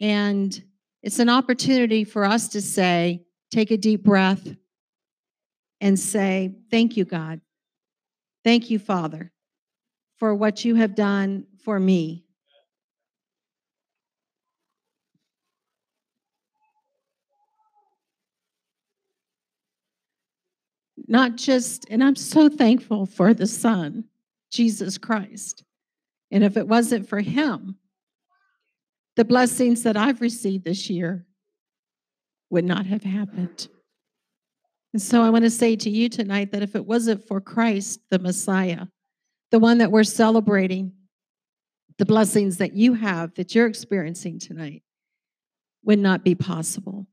And 0.00 0.64
it's 1.02 1.18
an 1.18 1.28
opportunity 1.28 2.04
for 2.04 2.24
us 2.24 2.48
to 2.48 2.62
say, 2.62 3.24
take 3.50 3.70
a 3.70 3.76
deep 3.76 4.02
breath 4.02 4.48
and 5.82 5.98
say, 5.98 6.54
Thank 6.70 6.96
you, 6.96 7.04
God. 7.04 7.42
Thank 8.42 8.70
you, 8.70 8.78
Father 8.78 9.30
for 10.22 10.36
what 10.36 10.64
you 10.64 10.76
have 10.76 10.94
done 10.94 11.44
for 11.64 11.80
me. 11.80 12.24
Not 21.08 21.34
just, 21.34 21.86
and 21.90 22.04
I'm 22.04 22.14
so 22.14 22.48
thankful 22.48 23.06
for 23.06 23.34
the 23.34 23.48
Son, 23.48 24.04
Jesus 24.52 24.98
Christ. 24.98 25.64
And 26.30 26.44
if 26.44 26.56
it 26.56 26.68
wasn't 26.68 27.08
for 27.08 27.20
Him, 27.20 27.76
the 29.16 29.24
blessings 29.24 29.82
that 29.82 29.96
I've 29.96 30.20
received 30.20 30.64
this 30.64 30.88
year 30.88 31.26
would 32.50 32.64
not 32.64 32.86
have 32.86 33.02
happened. 33.02 33.68
And 34.92 35.00
so 35.00 35.22
I 35.22 35.30
want 35.30 35.44
to 35.44 35.50
say 35.50 35.74
to 35.76 35.90
you 35.90 36.08
tonight 36.08 36.52
that 36.52 36.62
if 36.62 36.76
it 36.76 36.86
wasn't 36.86 37.26
for 37.26 37.40
Christ, 37.40 38.00
the 38.10 38.18
Messiah, 38.18 38.86
the 39.50 39.58
one 39.58 39.78
that 39.78 39.90
we're 39.90 40.04
celebrating, 40.04 40.92
the 41.98 42.06
blessings 42.06 42.58
that 42.58 42.74
you 42.74 42.94
have, 42.94 43.34
that 43.34 43.54
you're 43.54 43.66
experiencing 43.66 44.38
tonight, 44.38 44.82
would 45.84 45.98
not 45.98 46.24
be 46.24 46.34
possible. 46.34 47.06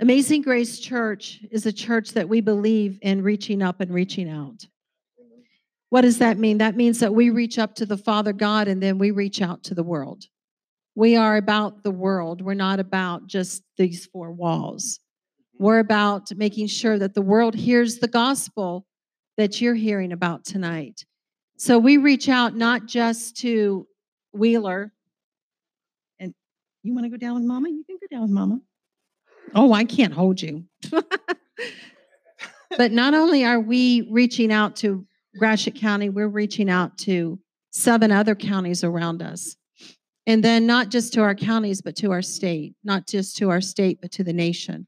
Amazing 0.00 0.42
Grace 0.42 0.78
Church 0.78 1.40
is 1.50 1.66
a 1.66 1.72
church 1.72 2.12
that 2.12 2.28
we 2.28 2.40
believe 2.40 2.98
in 3.02 3.22
reaching 3.22 3.62
up 3.62 3.80
and 3.80 3.92
reaching 3.92 4.30
out. 4.30 4.64
What 5.90 6.02
does 6.02 6.18
that 6.18 6.38
mean? 6.38 6.58
That 6.58 6.76
means 6.76 7.00
that 7.00 7.14
we 7.14 7.30
reach 7.30 7.58
up 7.58 7.74
to 7.76 7.86
the 7.86 7.96
Father 7.96 8.32
God 8.32 8.68
and 8.68 8.82
then 8.82 8.98
we 8.98 9.10
reach 9.10 9.40
out 9.40 9.62
to 9.64 9.74
the 9.74 9.82
world. 9.82 10.24
We 10.94 11.16
are 11.16 11.36
about 11.36 11.82
the 11.82 11.90
world. 11.90 12.42
We're 12.42 12.54
not 12.54 12.80
about 12.80 13.26
just 13.26 13.62
these 13.76 14.06
four 14.06 14.32
walls. 14.32 14.98
Mm-hmm. 15.54 15.64
We're 15.64 15.78
about 15.78 16.34
making 16.36 16.66
sure 16.66 16.98
that 16.98 17.14
the 17.14 17.22
world 17.22 17.54
hears 17.54 17.98
the 17.98 18.08
gospel 18.08 18.86
that 19.36 19.60
you're 19.60 19.74
hearing 19.74 20.12
about 20.12 20.44
tonight. 20.44 21.04
So 21.56 21.78
we 21.78 21.96
reach 21.96 22.28
out 22.28 22.54
not 22.54 22.86
just 22.86 23.36
to 23.38 23.86
Wheeler, 24.32 24.92
and 26.20 26.34
you 26.82 26.94
want 26.94 27.04
to 27.04 27.10
go 27.10 27.16
down 27.16 27.34
with 27.34 27.44
Mama? 27.44 27.68
You 27.70 27.84
can 27.84 27.96
go 28.00 28.06
down 28.10 28.22
with 28.22 28.30
Mama. 28.30 28.60
Oh, 29.54 29.72
I 29.72 29.84
can't 29.84 30.12
hold 30.12 30.42
you. 30.42 30.64
but 32.76 32.92
not 32.92 33.14
only 33.14 33.44
are 33.44 33.60
we 33.60 34.08
reaching 34.10 34.52
out 34.52 34.76
to 34.76 35.06
Gratiot 35.36 35.74
County, 35.74 36.08
we're 36.08 36.28
reaching 36.28 36.70
out 36.70 36.96
to 36.98 37.38
seven 37.70 38.10
other 38.10 38.34
counties 38.34 38.82
around 38.82 39.22
us. 39.22 39.56
And 40.26 40.42
then 40.44 40.66
not 40.66 40.90
just 40.90 41.12
to 41.14 41.22
our 41.22 41.34
counties, 41.34 41.80
but 41.80 41.96
to 41.96 42.12
our 42.12 42.22
state, 42.22 42.74
not 42.84 43.06
just 43.06 43.36
to 43.38 43.50
our 43.50 43.60
state, 43.60 44.00
but 44.00 44.12
to 44.12 44.24
the 44.24 44.32
nation. 44.32 44.86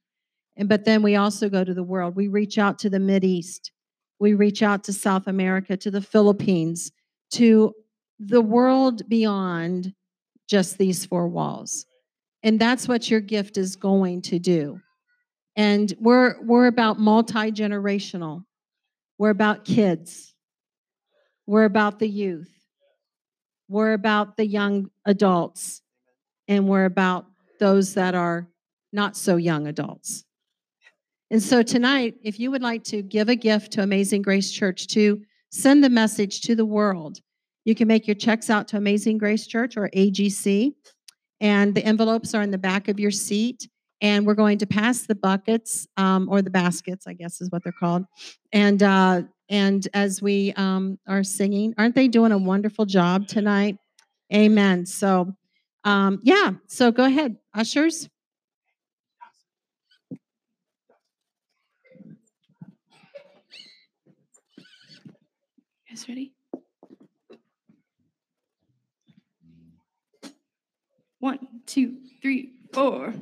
And 0.57 0.69
but 0.69 0.85
then 0.85 1.03
we 1.03 1.17
also 1.17 1.49
go 1.49 1.65
to 1.65 1.73
the 1.73 1.83
world. 1.83 2.17
We 2.17 2.29
reach 2.29 2.59
out 2.59 2.79
to 2.81 2.91
the 2.91 2.99
Mid 2.99 3.25
East. 3.25 3.73
We 4.19 4.35
reach 4.35 4.63
out 4.63 4.85
to 4.85 4.93
South 4.93 5.27
America, 5.27 5.77
to 5.79 5.91
the 5.91 6.03
Philippines, 6.03 6.93
to 7.33 7.73
the 8.19 8.43
world 8.43 9.09
beyond 9.09 9.95
just 10.47 10.77
these 10.77 11.07
four 11.07 11.27
walls. 11.29 11.87
And 12.43 12.61
that's 12.61 12.87
what 12.87 13.11
your 13.11 13.21
gift 13.21 13.57
is 13.57 13.77
going 13.77 14.21
to 14.23 14.39
do. 14.39 14.81
And 15.57 15.95
we're 15.99 16.35
we're 16.43 16.67
about 16.67 16.99
multi-generational. 16.99 18.45
We're 19.21 19.29
about 19.29 19.67
kids. 19.67 20.35
We're 21.47 21.67
about 21.67 21.99
the 21.99 22.09
youth. 22.09 22.51
we're 23.69 23.93
about 23.93 24.39
the 24.39 24.47
young 24.47 24.91
adults, 25.05 25.83
and 26.49 26.67
we're 26.67 26.87
about 26.87 27.27
those 27.59 27.93
that 27.95 28.15
are 28.15 28.49
not 28.95 29.19
so 29.19 29.37
young 29.37 29.67
adults. 29.67 30.25
And 31.31 31.43
so 31.43 31.63
tonight, 31.63 32.15
if 32.25 32.41
you 32.41 32.51
would 32.51 32.63
like 32.63 32.83
to 32.85 33.03
give 33.03 33.29
a 33.29 33.37
gift 33.37 33.73
to 33.73 33.83
Amazing 33.83 34.23
Grace 34.23 34.51
Church 34.51 34.87
to 34.95 35.21
send 35.51 35.85
the 35.85 35.91
message 35.91 36.41
to 36.41 36.57
the 36.57 36.65
world, 36.65 37.19
you 37.67 37.75
can 37.75 37.89
make 37.89 38.09
your 38.09 38.15
checks 38.15 38.49
out 38.49 38.69
to 38.69 38.79
Amazing 38.79 39.19
Grace 39.19 39.47
Church 39.47 39.77
or 39.77 39.91
AGC. 39.95 40.73
And 41.43 41.75
the 41.75 41.85
envelopes 41.85 42.35
are 42.35 42.43
in 42.43 42.53
the 42.53 42.59
back 42.59 42.89
of 42.89 42.99
your 42.99 43.11
seat. 43.11 43.69
And 44.03 44.27
we're 44.27 44.35
going 44.35 44.59
to 44.59 44.67
pass 44.67 45.03
the 45.07 45.15
buckets 45.15 45.87
um, 45.97 46.29
or 46.31 46.43
the 46.43 46.51
baskets, 46.51 47.07
I 47.07 47.13
guess 47.13 47.41
is 47.41 47.51
what 47.51 47.63
they're 47.63 47.73
called. 47.73 48.05
And 48.53 48.83
uh, 48.83 49.23
and 49.49 49.87
as 49.93 50.23
we 50.23 50.53
um, 50.55 50.99
are 51.09 51.25
singing, 51.25 51.75
aren't 51.77 51.95
they 51.95 52.09
doing 52.09 52.33
a 52.33 52.39
wonderful 52.39 52.87
job 52.87 53.27
tonight? 53.27 53.77
Amen. 54.33 54.87
So, 54.87 55.35
um, 55.85 56.21
yeah. 56.23 56.53
So 56.69 56.93
go 56.93 57.05
ahead, 57.05 57.37
ushers. 57.53 58.09
You 60.11 60.19
guys 65.91 66.09
ready? 66.09 66.33
One, 71.19 71.41
two, 71.67 71.97
three, 72.23 72.53
four. 72.73 73.15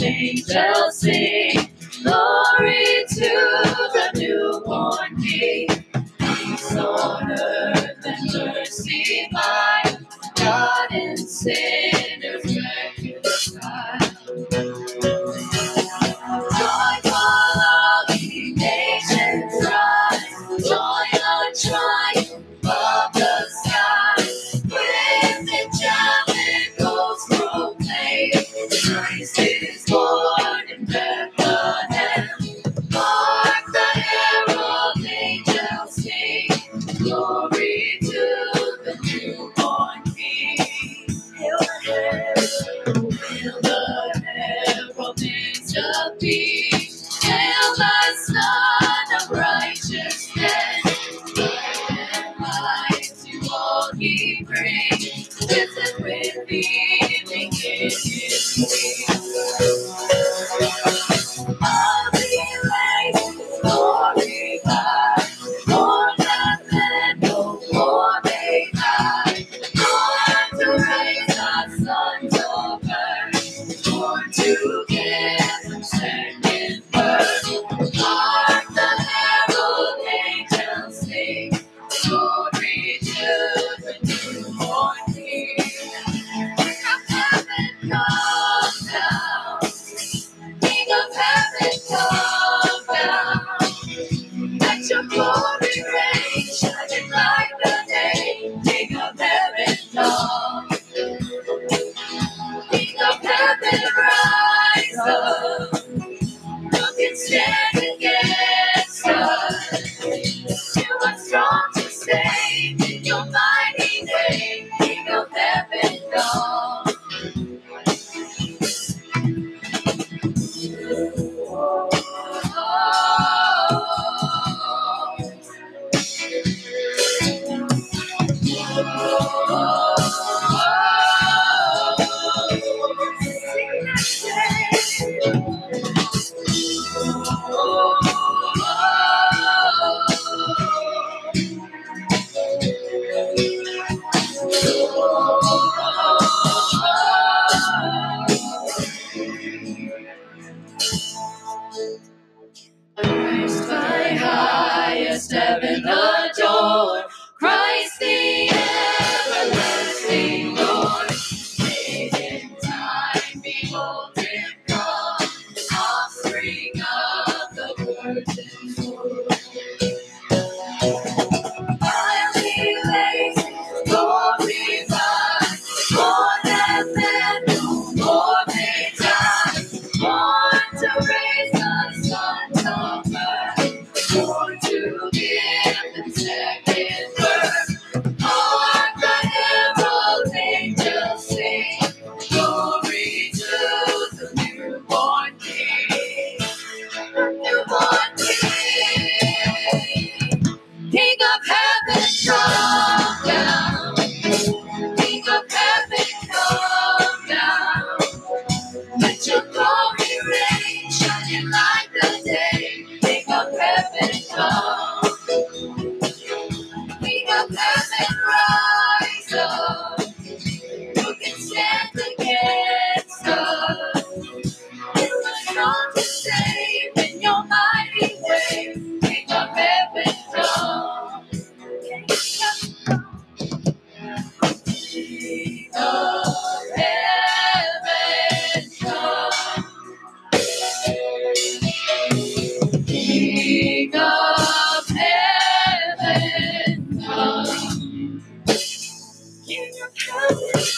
Angels 0.00 0.98
sing 0.98 1.70
glory 2.02 3.04
to 3.08 3.30
the 3.94 4.10
newborn 4.14 5.22
King. 5.22 5.68
Peace 6.18 6.76
on 6.76 7.30
earth 7.32 7.96
and 8.04 8.34
mercy 8.34 9.28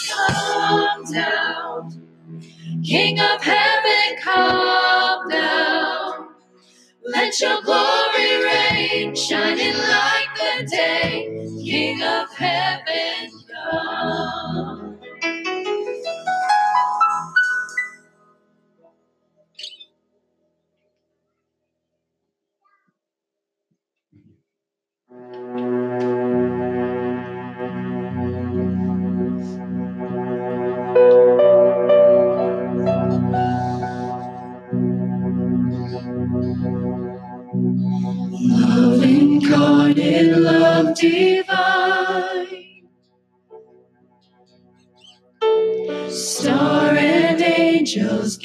come 0.09 1.03
down. 1.13 2.03
King 2.85 3.19
of 3.19 3.41
heaven, 3.43 4.17
come 4.23 5.29
down. 5.29 6.29
Let 7.05 7.39
your 7.41 7.61
glory 7.63 8.43
reign, 8.45 9.15
shining 9.15 9.75
like 9.77 10.35
the 10.35 10.67
day. 10.69 11.47
King 11.65 12.03
of 12.03 12.29
heaven, 12.35 13.31
come. 13.53 14.40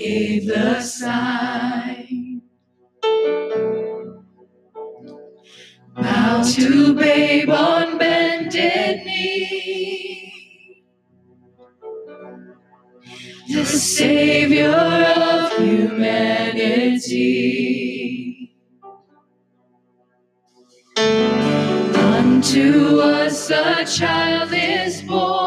gave 0.06 0.46
the 0.46 0.80
sign. 0.80 2.42
Bow 5.96 6.42
to 6.54 6.94
babe 6.94 7.50
on 7.50 7.98
bended 7.98 9.04
knee. 9.04 10.84
The 13.48 13.64
Savior 13.64 14.76
of 15.26 15.52
humanity. 15.58 17.32
Unto 22.16 23.00
us 23.00 23.50
a 23.50 23.84
child 23.84 24.50
is 24.52 25.02
born. 25.02 25.45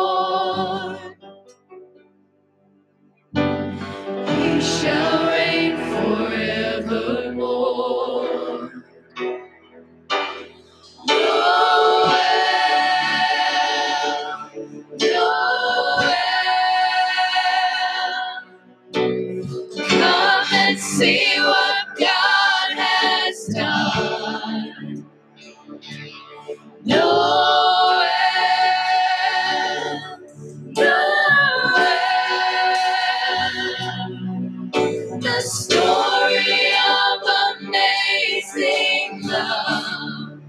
Sing 38.53 39.21
love, 39.23 40.41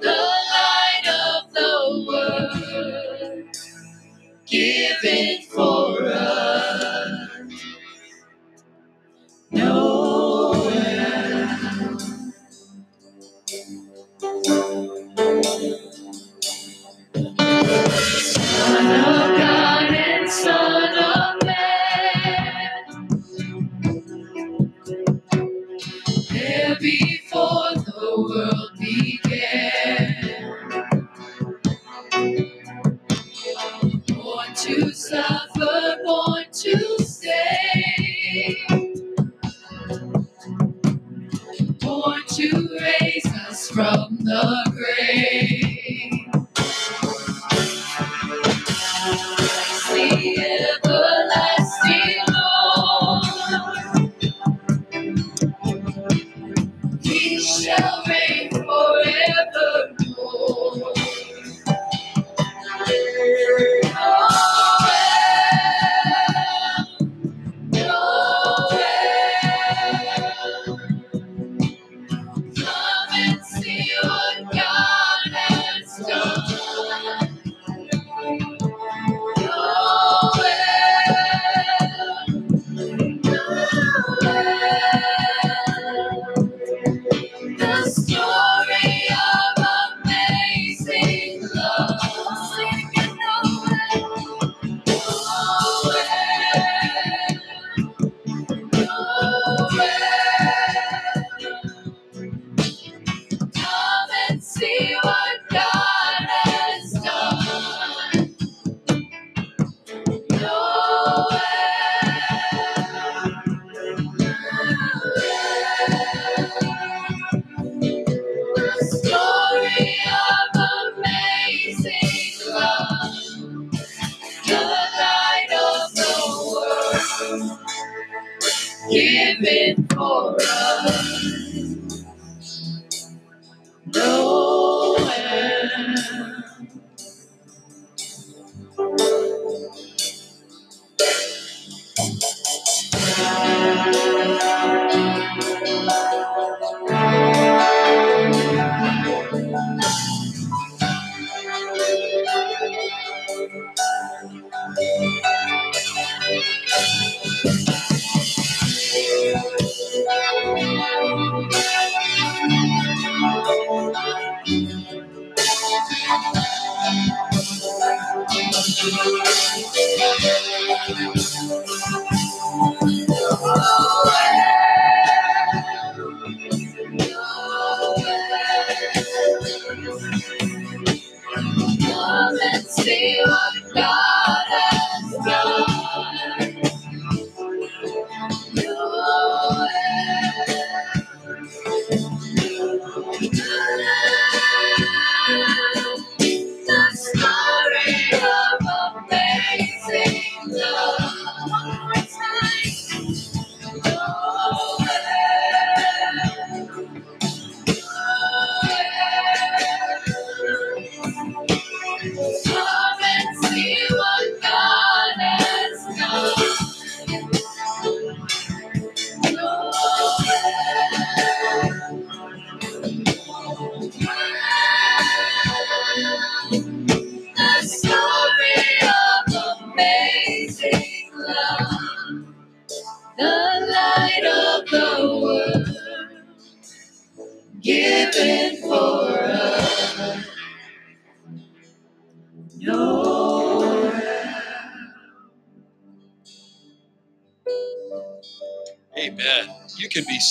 the 0.00 0.08
light 0.10 1.06
of 1.06 1.54
the 1.54 2.06
world, 2.08 3.56
given 4.46 5.42
for. 5.50 5.81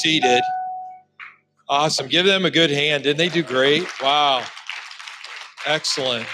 Seated. 0.02 0.42
Awesome. 1.70 2.08
Give 2.08 2.26
them 2.26 2.46
a 2.46 2.52
good 2.52 2.70
hand. 2.70 3.04
Didn't 3.04 3.18
they 3.18 3.30
do 3.30 3.44
great? 3.44 3.88
Wow. 4.02 4.44
Excellent. 5.66 6.28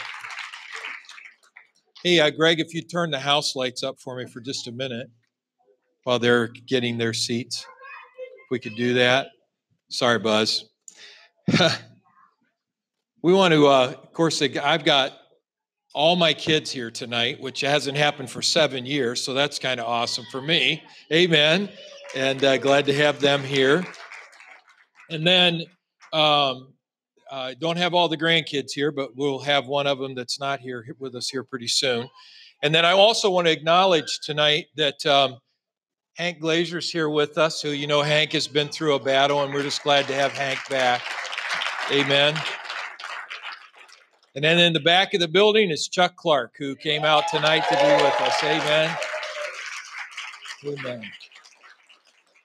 Hey, 2.03 2.20
uh, 2.20 2.30
Greg, 2.30 2.59
if 2.59 2.74
you 2.74 2.82
turn 2.82 3.11
the 3.11 3.20
house 3.20 3.55
lights 3.55 3.84
up 3.84 3.99
for 3.99 4.15
me 4.18 4.26
for 4.26 4.39
just 4.39 4.68
a 4.68 4.72
minute 4.72 5.07
while 6.03 6.20
they're 6.20 6.47
getting 6.47 6.97
their 6.97 7.13
seats, 7.13 7.65
if 7.65 8.51
we 8.51 8.59
could 8.59 8.76
do 8.76 8.93
that. 8.93 9.28
Sorry, 9.89 10.20
Buzz. 10.20 10.70
we 13.22 13.34
want 13.34 13.53
to, 13.53 13.68
uh, 13.68 13.93
of 14.01 14.13
course, 14.13 14.41
I've 14.41 14.86
got 14.86 15.13
all 15.93 16.15
my 16.15 16.34
kids 16.34 16.72
here 16.72 16.91
tonight, 16.91 17.41
which 17.41 17.61
hasn't 17.61 17.97
happened 17.97 18.30
for 18.30 18.41
seven 18.41 18.86
years, 18.86 19.22
so 19.22 19.34
that's 19.34 19.59
kind 19.59 19.80
of 19.80 19.88
awesome 19.88 20.26
for 20.32 20.41
me. 20.41 20.84
Amen. 21.11 21.70
And 22.18 22.43
uh, 22.43 22.57
glad 22.57 22.88
to 22.88 22.93
have 22.95 23.20
them 23.20 23.43
here. 23.43 23.86
And 25.11 25.26
then, 25.26 25.61
um, 26.11 26.74
I 27.32 27.53
don't 27.53 27.78
have 27.78 27.93
all 27.93 28.09
the 28.09 28.18
grandkids 28.18 28.72
here, 28.72 28.91
but 28.91 29.15
we'll 29.15 29.38
have 29.38 29.68
one 29.68 29.86
of 29.86 29.99
them 29.99 30.15
that's 30.15 30.39
not 30.39 30.59
here 30.59 30.84
with 30.97 31.13
us 31.13 31.30
here 31.30 31.43
pretty 31.43 31.68
soon. 31.68 32.09
And 32.63 32.74
then 32.74 32.86
I 32.86 32.93
also 32.93 33.30
want 33.30 33.45
to 33.45 33.51
acknowledge 33.51 34.20
tonight 34.24 34.65
that 34.78 35.05
um, 35.05 35.38
Hank 36.15 36.41
Glazer's 36.41 36.89
here 36.89 37.07
with 37.07 37.38
us, 37.38 37.61
who 37.61 37.70
you 37.70 37.86
know 37.86 38.01
Hank 38.01 38.32
has 38.32 38.47
been 38.47 38.70
through 38.70 38.95
a 38.95 38.99
battle, 38.99 39.43
and 39.43 39.53
we're 39.53 39.61
just 39.61 39.84
glad 39.84 40.07
to 40.07 40.15
have 40.15 40.32
Hank 40.32 40.57
back. 40.72 41.03
Amen. 41.91 42.34
And 44.34 44.43
then 44.43 44.57
in 44.57 44.74
the 44.74 44.80
back 44.80 45.13
of 45.13 45.20
the 45.20 45.28
building 45.28 45.70
is 45.70 45.88
Chuck 45.88 46.15
Clark, 46.15 46.55
who 46.57 46.76
came 46.76 47.03
out 47.03 47.26
tonight 47.30 47.65
to 47.70 47.76
be 47.76 48.03
with 48.03 48.22
us. 48.22 48.43
Amen. 48.43 48.97
Amen. 50.65 51.03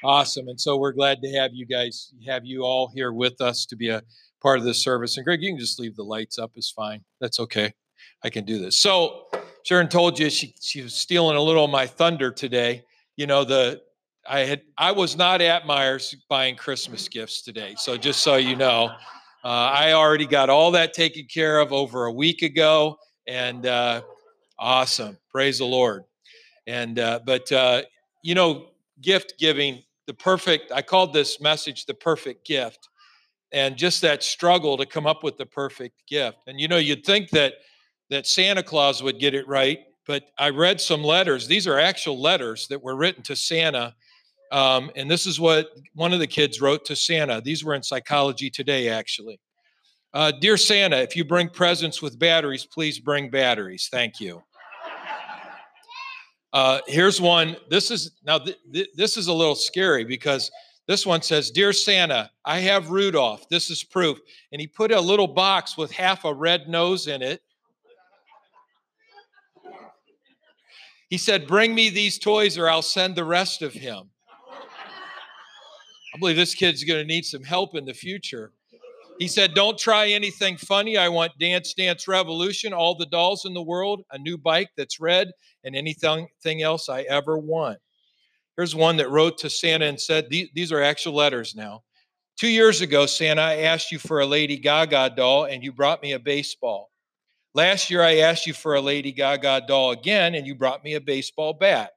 Awesome. 0.05 0.49
And 0.49 0.61
so 0.61 0.77
we're 0.77 0.93
glad 0.93 1.23
to 1.23 1.33
have 1.33 1.53
you 1.55 1.65
guys, 1.65 2.13
have 2.27 2.45
you 2.45 2.63
all 2.63 2.91
here 2.93 3.13
with 3.13 3.41
us 3.41 3.65
to 3.67 3.77
be 3.77 3.89
a 3.89 4.03
part 4.43 4.59
of 4.59 4.65
this 4.65 4.83
service. 4.83 5.17
And 5.17 5.25
Greg, 5.25 5.43
you 5.43 5.51
can 5.51 5.59
just 5.59 5.79
leave 5.79 5.95
the 5.95 6.03
lights 6.03 6.39
up, 6.39 6.51
it's 6.57 6.71
fine. 6.71 7.05
That's 7.21 7.39
okay. 7.41 7.73
I 8.25 8.31
can 8.31 8.45
do 8.45 8.59
this. 8.59 8.79
So 8.79 9.27
Sharon 9.65 9.89
told 9.89 10.19
you 10.19 10.29
she, 10.29 10.55
she 10.61 10.83
was 10.83 10.95
stealing 10.95 11.37
a 11.37 11.41
little 11.41 11.65
of 11.65 11.71
my 11.71 11.87
thunder 11.87 12.33
today. 12.33 12.85
You 13.17 13.27
know, 13.27 13.45
the 13.45 13.81
I 14.29 14.41
had 14.41 14.63
I 14.79 14.93
was 14.93 15.17
not 15.17 15.41
at 15.41 15.65
Meijer's 15.65 16.15
buying 16.29 16.57
Christmas 16.57 17.09
gifts 17.09 17.43
today. 17.43 17.75
So 17.77 17.97
just 17.97 18.23
so 18.23 18.37
you 18.37 18.57
know, 18.57 18.91
uh, 19.45 19.49
I 19.49 19.93
already 19.93 20.27
got 20.27 20.51
all 20.51 20.71
that 20.73 20.95
taken 20.95 21.27
care 21.27 21.59
of 21.59 21.73
over 21.73 22.07
a 22.07 22.13
week 22.13 22.43
ago, 22.43 22.97
and 23.27 23.67
uh, 23.67 24.03
awesome, 24.59 25.19
praise 25.31 25.59
the 25.59 25.65
Lord. 25.65 26.05
And 26.67 26.99
uh, 26.99 27.21
but 27.27 27.51
uh, 27.51 27.83
you 28.23 28.35
know, 28.35 28.69
gift 29.01 29.35
giving 29.39 29.83
the 30.07 30.15
perfect, 30.15 30.73
I 30.73 30.83
called 30.83 31.13
this 31.13 31.41
message 31.41 31.87
the 31.87 31.95
perfect 31.95 32.47
gift. 32.47 32.89
And 33.55 33.77
just 33.77 34.01
that 34.01 34.23
struggle 34.23 34.79
to 34.79 34.87
come 34.87 35.07
up 35.07 35.23
with 35.23 35.37
the 35.37 35.45
perfect 35.45 35.95
gift. 36.09 36.39
And 36.47 36.59
you 36.59 36.69
know, 36.69 36.79
you'd 36.79 37.05
think 37.05 37.29
that 37.31 37.55
that 38.09 38.27
Santa 38.27 38.63
Claus 38.63 39.03
would 39.03 39.19
get 39.19 39.35
it 39.35 39.47
right, 39.49 39.81
but 40.07 40.25
I 40.39 40.51
read 40.51 40.81
some 40.81 41.03
letters. 41.03 41.47
These 41.47 41.67
are 41.67 41.79
actual 41.79 42.21
letters 42.21 42.67
that 42.69 42.83
were 42.83 42.97
written 42.97 43.23
to 43.25 43.37
Santa. 43.37 43.95
Um, 44.51 44.91
and 44.97 45.11
this 45.11 45.27
is 45.27 45.41
what 45.41 45.71
one 45.95 46.13
of 46.13 46.19
the 46.19 46.27
kids 46.27 46.61
wrote 46.61 46.85
to 46.87 46.97
Santa. 46.97 47.41
These 47.43 47.65
were 47.65 47.75
in 47.75 47.83
Psychology 47.83 48.51
Today, 48.51 48.91
actually. 48.91 49.41
Uh, 50.13 50.31
Dear 50.31 50.59
Santa, 50.59 50.99
if 50.99 51.17
you 51.17 51.25
bring 51.25 51.49
presents 51.49 52.03
with 52.03 52.19
batteries, 52.19 52.67
please 52.67 52.99
bring 52.99 53.31
batteries. 53.31 53.89
Thank 53.91 54.21
you. 54.21 54.43
Uh, 56.53 56.81
here's 56.87 57.21
one. 57.21 57.57
This 57.71 57.91
is 57.91 58.13
now. 58.25 58.39
Th- 58.39 58.59
th- 58.73 58.91
this 58.95 59.17
is 59.17 59.29
a 59.29 59.33
little 59.33 59.55
scary 59.55 60.05
because 60.05 60.51
this 60.87 61.07
one 61.07 61.23
says, 61.23 61.51
"Dear 61.51 61.73
Santa, 61.73 62.31
I 62.45 62.59
have 62.59 62.91
Rudolph. 62.91 63.49
This 63.49 63.71
is 63.71 63.83
proof." 63.83 64.19
And 64.53 64.61
he 64.61 64.67
put 64.67 64.93
a 64.93 65.01
little 65.01 65.27
box 65.29 65.79
with 65.79 65.91
half 65.93 66.25
a 66.25 66.35
red 66.35 66.69
nose 66.69 67.07
in 67.07 67.23
it. 67.23 67.43
He 71.09 71.17
said, 71.17 71.47
"Bring 71.47 71.75
me 71.75 71.89
these 71.89 72.19
toys, 72.19 72.59
or 72.59 72.69
I'll 72.69 72.83
send 72.83 73.17
the 73.17 73.25
rest 73.25 73.63
of 73.63 73.73
him." 73.73 74.11
I 76.15 76.19
believe 76.19 76.37
this 76.37 76.55
kid's 76.55 76.85
going 76.85 77.01
to 77.01 77.07
need 77.07 77.25
some 77.25 77.45
help 77.45 77.75
in 77.75 77.87
the 77.87 77.95
future. 77.95 78.53
He 79.23 79.29
said, 79.29 79.55
Don't 79.55 79.79
try 79.79 80.09
anything 80.09 80.57
funny. 80.57 80.97
I 80.97 81.09
want 81.09 81.39
Dance 81.39 81.75
Dance 81.75 82.09
Revolution, 82.09 82.73
all 82.73 82.97
the 82.97 83.07
dolls 83.07 83.45
in 83.45 83.55
the 83.55 83.63
world, 83.63 84.03
a 84.11 84.19
new 84.19 84.37
bike 84.37 84.71
that's 84.77 84.99
red, 84.99 85.31
and 85.63 85.77
anything 85.77 86.27
else 86.61 86.89
I 86.89 87.03
ever 87.03 87.39
want. 87.39 87.79
Here's 88.57 88.75
one 88.75 88.97
that 88.97 89.11
wrote 89.11 89.39
to 89.39 89.49
Santa 89.49 89.87
and 89.87 90.01
said, 90.01 90.29
These 90.29 90.73
are 90.73 90.83
actual 90.83 91.15
letters 91.15 91.55
now. 91.55 91.85
Two 92.37 92.49
years 92.49 92.81
ago, 92.81 93.07
Santa, 93.07 93.43
I 93.43 93.59
asked 93.59 93.93
you 93.93 94.01
for 94.01 94.19
a 94.19 94.27
Lady 94.27 94.57
Gaga 94.57 95.11
doll, 95.17 95.45
and 95.45 95.63
you 95.63 95.71
brought 95.71 96.03
me 96.03 96.15
a 96.15 96.19
baseball. 96.19 96.91
Last 97.55 97.91
year, 97.91 98.03
I 98.03 98.17
asked 98.17 98.49
you 98.49 98.55
for 98.55 98.75
a 98.75 98.81
Lady 98.81 99.13
Gaga 99.13 99.67
doll 99.69 99.93
again, 99.93 100.35
and 100.35 100.49
you 100.49 100.57
brought 100.57 100.83
me 100.83 100.95
a 100.95 101.01
baseball 101.01 101.53
bat. 101.53 101.93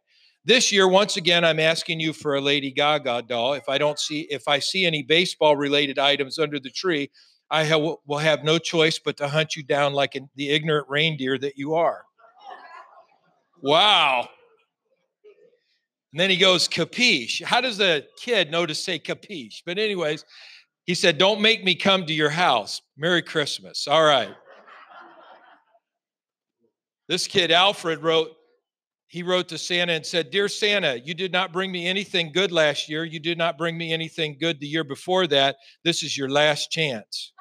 This 0.46 0.72
year, 0.72 0.88
once 0.88 1.18
again, 1.18 1.44
I'm 1.44 1.60
asking 1.60 2.00
you 2.00 2.14
for 2.14 2.36
a 2.36 2.42
Lady 2.42 2.72
Gaga 2.72 3.24
doll. 3.24 3.54
If 3.54 3.68
I 3.68 3.80
don't 3.80 3.98
see, 3.98 4.28
if 4.30 4.48
I 4.48 4.60
see 4.60 4.86
any 4.86 5.02
baseball 5.02 5.56
related 5.56 5.98
items 5.98 6.38
under 6.38 6.60
the 6.60 6.70
tree, 6.70 7.10
I 7.50 7.64
have, 7.64 7.82
will 7.82 8.20
have 8.20 8.44
no 8.44 8.60
choice 8.60 9.00
but 9.00 9.18
to 9.18 9.28
hunt 9.28 9.56
you 9.56 9.64
down 9.64 9.94
like 9.94 10.16
the 10.36 10.50
ignorant 10.50 10.88
reindeer 10.88 11.40
that 11.40 11.58
you 11.58 11.74
are. 11.74 12.04
Wow. 13.64 14.30
And 16.14 16.20
then 16.20 16.30
he 16.30 16.38
goes, 16.38 16.68
capiche. 16.68 17.42
How 17.42 17.60
does 17.60 17.80
a 17.80 18.04
kid 18.22 18.52
know 18.52 18.68
to 18.68 18.76
say 18.76 19.00
capiche? 19.00 19.64
But, 19.66 19.80
anyways, 19.80 20.26
he 20.86 20.94
said, 20.94 21.18
Don't 21.18 21.42
make 21.42 21.64
me 21.64 21.74
come 21.74 22.06
to 22.06 22.14
your 22.14 22.30
house. 22.30 22.82
Merry 22.96 23.24
Christmas. 23.24 23.88
All 23.88 24.04
right. 24.04 24.30
This 27.08 27.28
kid, 27.28 27.52
Alfred, 27.52 28.04
wrote, 28.04 28.35
he 29.16 29.24
wrote 29.24 29.48
to 29.48 29.58
Santa 29.58 29.94
and 29.94 30.06
said, 30.06 30.30
Dear 30.30 30.50
Santa, 30.50 31.00
you 31.00 31.14
did 31.14 31.32
not 31.32 31.54
bring 31.54 31.72
me 31.72 31.88
anything 31.88 32.34
good 32.34 32.52
last 32.52 32.90
year. 32.90 33.06
You 33.06 33.22
did 33.22 33.38
not 33.38 33.58
bring 33.58 33.78
me 33.78 33.94
anything 33.94 34.36
good 34.38 34.60
the 34.60 34.68
year 34.68 34.84
before 34.84 35.26
that. 35.28 35.56
This 35.86 36.04
is 36.04 36.18
your 36.18 36.28
last 36.28 36.70
chance. 36.70 37.32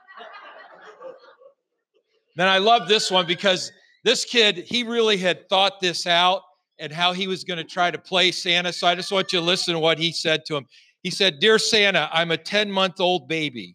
then 2.36 2.46
I 2.46 2.58
love 2.58 2.86
this 2.86 3.10
one 3.10 3.26
because 3.26 3.72
this 4.04 4.24
kid, 4.24 4.58
he 4.58 4.84
really 4.84 5.16
had 5.16 5.48
thought 5.48 5.80
this 5.80 6.06
out 6.06 6.42
and 6.78 6.92
how 6.92 7.12
he 7.12 7.26
was 7.26 7.42
going 7.42 7.58
to 7.58 7.64
try 7.64 7.90
to 7.90 7.98
play 7.98 8.30
Santa. 8.30 8.72
So 8.72 8.86
I 8.86 8.94
just 8.94 9.10
want 9.10 9.32
you 9.32 9.40
to 9.40 9.44
listen 9.44 9.74
to 9.74 9.80
what 9.80 9.98
he 9.98 10.12
said 10.12 10.44
to 10.44 10.56
him. 10.56 10.66
He 11.02 11.10
said, 11.10 11.40
Dear 11.40 11.58
Santa, 11.58 12.08
I'm 12.12 12.30
a 12.30 12.36
10 12.36 12.70
month 12.70 13.00
old 13.00 13.26
baby. 13.26 13.74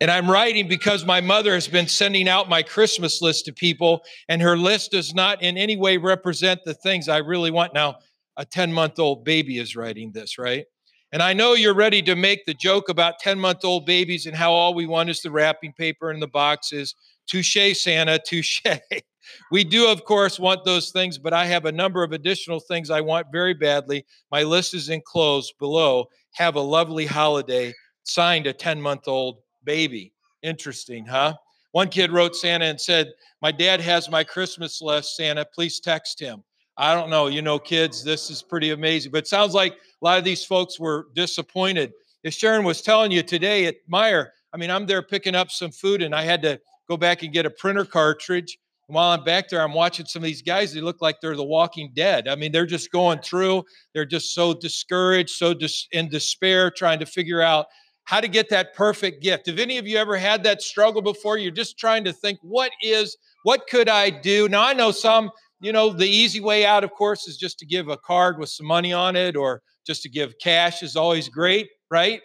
And 0.00 0.10
I'm 0.10 0.30
writing 0.30 0.66
because 0.66 1.04
my 1.04 1.20
mother 1.20 1.52
has 1.52 1.68
been 1.68 1.86
sending 1.86 2.26
out 2.26 2.48
my 2.48 2.62
Christmas 2.62 3.20
list 3.20 3.44
to 3.44 3.52
people, 3.52 4.02
and 4.28 4.40
her 4.40 4.56
list 4.56 4.92
does 4.92 5.14
not 5.14 5.42
in 5.42 5.58
any 5.58 5.76
way 5.76 5.98
represent 5.98 6.60
the 6.64 6.72
things 6.72 7.08
I 7.08 7.18
really 7.18 7.50
want. 7.50 7.74
Now, 7.74 7.96
a 8.38 8.46
10 8.46 8.72
month 8.72 8.98
old 8.98 9.24
baby 9.24 9.58
is 9.58 9.76
writing 9.76 10.12
this, 10.12 10.38
right? 10.38 10.64
And 11.12 11.22
I 11.22 11.34
know 11.34 11.54
you're 11.54 11.74
ready 11.74 12.00
to 12.02 12.14
make 12.16 12.46
the 12.46 12.54
joke 12.54 12.88
about 12.88 13.18
10 13.18 13.38
month 13.38 13.64
old 13.64 13.84
babies 13.84 14.24
and 14.26 14.34
how 14.34 14.52
all 14.52 14.72
we 14.72 14.86
want 14.86 15.10
is 15.10 15.20
the 15.20 15.30
wrapping 15.30 15.74
paper 15.74 16.10
and 16.10 16.22
the 16.22 16.28
boxes. 16.28 16.94
Touche, 17.26 17.74
Santa, 17.74 18.18
touche. 18.18 18.62
we 19.50 19.64
do, 19.64 19.90
of 19.90 20.04
course, 20.04 20.38
want 20.38 20.64
those 20.64 20.90
things, 20.92 21.18
but 21.18 21.34
I 21.34 21.44
have 21.46 21.66
a 21.66 21.72
number 21.72 22.02
of 22.02 22.12
additional 22.12 22.60
things 22.60 22.90
I 22.90 23.02
want 23.02 23.26
very 23.32 23.54
badly. 23.54 24.06
My 24.30 24.44
list 24.44 24.72
is 24.72 24.88
enclosed 24.88 25.54
below. 25.58 26.06
Have 26.34 26.54
a 26.54 26.60
lovely 26.60 27.06
holiday. 27.06 27.74
Signed 28.04 28.46
a 28.46 28.52
10 28.52 28.80
month 28.80 29.06
old 29.06 29.40
baby. 29.70 30.12
Interesting, 30.42 31.06
huh? 31.06 31.34
One 31.70 31.88
kid 31.88 32.10
wrote 32.10 32.34
Santa 32.34 32.64
and 32.64 32.80
said, 32.80 33.12
My 33.40 33.52
dad 33.52 33.80
has 33.80 34.10
my 34.10 34.24
Christmas 34.24 34.82
list, 34.82 35.14
Santa. 35.14 35.44
Please 35.44 35.78
text 35.78 36.18
him. 36.18 36.42
I 36.76 36.92
don't 36.92 37.08
know. 37.08 37.28
You 37.28 37.40
know, 37.40 37.60
kids, 37.60 38.02
this 38.02 38.30
is 38.30 38.42
pretty 38.42 38.70
amazing. 38.70 39.12
But 39.12 39.18
it 39.18 39.28
sounds 39.28 39.54
like 39.54 39.74
a 39.74 40.04
lot 40.04 40.18
of 40.18 40.24
these 40.24 40.44
folks 40.44 40.80
were 40.80 41.06
disappointed. 41.14 41.92
As 42.24 42.34
Sharon 42.34 42.64
was 42.64 42.82
telling 42.82 43.12
you 43.12 43.22
today 43.22 43.66
at 43.66 43.76
Meijer, 43.88 44.30
I 44.52 44.56
mean, 44.56 44.72
I'm 44.72 44.86
there 44.86 45.02
picking 45.02 45.36
up 45.36 45.52
some 45.52 45.70
food 45.70 46.02
and 46.02 46.16
I 46.16 46.22
had 46.22 46.42
to 46.42 46.60
go 46.88 46.96
back 46.96 47.22
and 47.22 47.32
get 47.32 47.46
a 47.46 47.50
printer 47.50 47.84
cartridge. 47.84 48.58
And 48.88 48.96
while 48.96 49.12
I'm 49.12 49.22
back 49.22 49.48
there, 49.48 49.62
I'm 49.62 49.72
watching 49.72 50.06
some 50.06 50.22
of 50.22 50.26
these 50.26 50.42
guys. 50.42 50.74
They 50.74 50.80
look 50.80 51.00
like 51.00 51.20
they're 51.20 51.36
the 51.36 51.44
walking 51.44 51.92
dead. 51.94 52.26
I 52.26 52.34
mean, 52.34 52.50
they're 52.50 52.66
just 52.66 52.90
going 52.90 53.20
through. 53.20 53.62
They're 53.94 54.04
just 54.04 54.34
so 54.34 54.52
discouraged, 54.52 55.30
so 55.30 55.54
dis- 55.54 55.86
in 55.92 56.08
despair, 56.08 56.72
trying 56.72 56.98
to 56.98 57.06
figure 57.06 57.40
out 57.40 57.66
how 58.10 58.20
to 58.20 58.28
get 58.28 58.48
that 58.50 58.74
perfect 58.74 59.22
gift. 59.22 59.46
Have 59.46 59.58
any 59.58 59.78
of 59.78 59.86
you 59.86 59.96
ever 59.96 60.16
had 60.16 60.42
that 60.44 60.60
struggle 60.60 61.00
before? 61.00 61.38
You're 61.38 61.50
just 61.50 61.78
trying 61.78 62.04
to 62.04 62.12
think, 62.12 62.38
what 62.42 62.72
is, 62.82 63.16
what 63.44 63.68
could 63.68 63.88
I 63.88 64.10
do? 64.10 64.48
Now, 64.48 64.66
I 64.66 64.72
know 64.72 64.90
some, 64.90 65.30
you 65.60 65.72
know, 65.72 65.90
the 65.90 66.08
easy 66.08 66.40
way 66.40 66.66
out, 66.66 66.84
of 66.84 66.90
course, 66.90 67.28
is 67.28 67.36
just 67.36 67.58
to 67.60 67.66
give 67.66 67.88
a 67.88 67.96
card 67.96 68.38
with 68.38 68.48
some 68.48 68.66
money 68.66 68.92
on 68.92 69.16
it 69.16 69.36
or 69.36 69.62
just 69.86 70.02
to 70.02 70.08
give 70.08 70.34
cash 70.42 70.82
is 70.82 70.96
always 70.96 71.28
great, 71.28 71.68
right? 71.90 72.20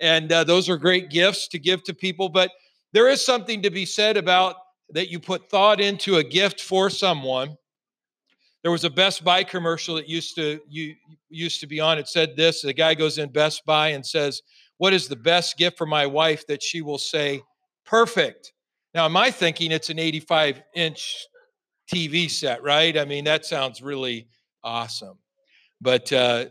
and 0.00 0.32
uh, 0.32 0.44
those 0.44 0.68
are 0.68 0.76
great 0.76 1.10
gifts 1.10 1.46
to 1.48 1.58
give 1.58 1.84
to 1.84 1.94
people. 1.94 2.28
But 2.28 2.50
there 2.92 3.08
is 3.08 3.24
something 3.24 3.62
to 3.62 3.70
be 3.70 3.86
said 3.86 4.16
about 4.16 4.56
that 4.90 5.10
you 5.10 5.20
put 5.20 5.48
thought 5.48 5.80
into 5.80 6.16
a 6.16 6.24
gift 6.24 6.60
for 6.60 6.90
someone. 6.90 7.56
There 8.62 8.72
was 8.72 8.84
a 8.84 8.90
Best 8.90 9.22
Buy 9.24 9.44
commercial 9.44 9.94
that 9.94 10.08
used 10.08 10.34
to 10.34 10.60
you 10.68 10.94
used 11.28 11.60
to 11.60 11.66
be 11.66 11.80
on. 11.80 11.98
It 11.98 12.08
said 12.08 12.36
this: 12.36 12.62
the 12.62 12.72
guy 12.72 12.94
goes 12.94 13.18
in 13.18 13.30
Best 13.30 13.64
Buy 13.64 13.88
and 13.88 14.04
says, 14.04 14.42
"What 14.80 14.94
is 14.94 15.08
the 15.08 15.16
best 15.16 15.58
gift 15.58 15.76
for 15.76 15.84
my 15.84 16.06
wife 16.06 16.46
that 16.46 16.62
she 16.62 16.80
will 16.80 16.96
say 16.96 17.42
perfect?" 17.84 18.54
Now, 18.94 19.04
in 19.04 19.12
my 19.12 19.30
thinking, 19.30 19.72
it's 19.72 19.90
an 19.90 19.98
85 19.98 20.62
inch 20.74 21.26
TV 21.92 22.30
set, 22.30 22.62
right? 22.62 22.96
I 22.96 23.04
mean, 23.04 23.24
that 23.24 23.44
sounds 23.44 23.82
really 23.82 24.26
awesome. 24.64 25.18
But 25.82 26.10
uh, 26.10 26.46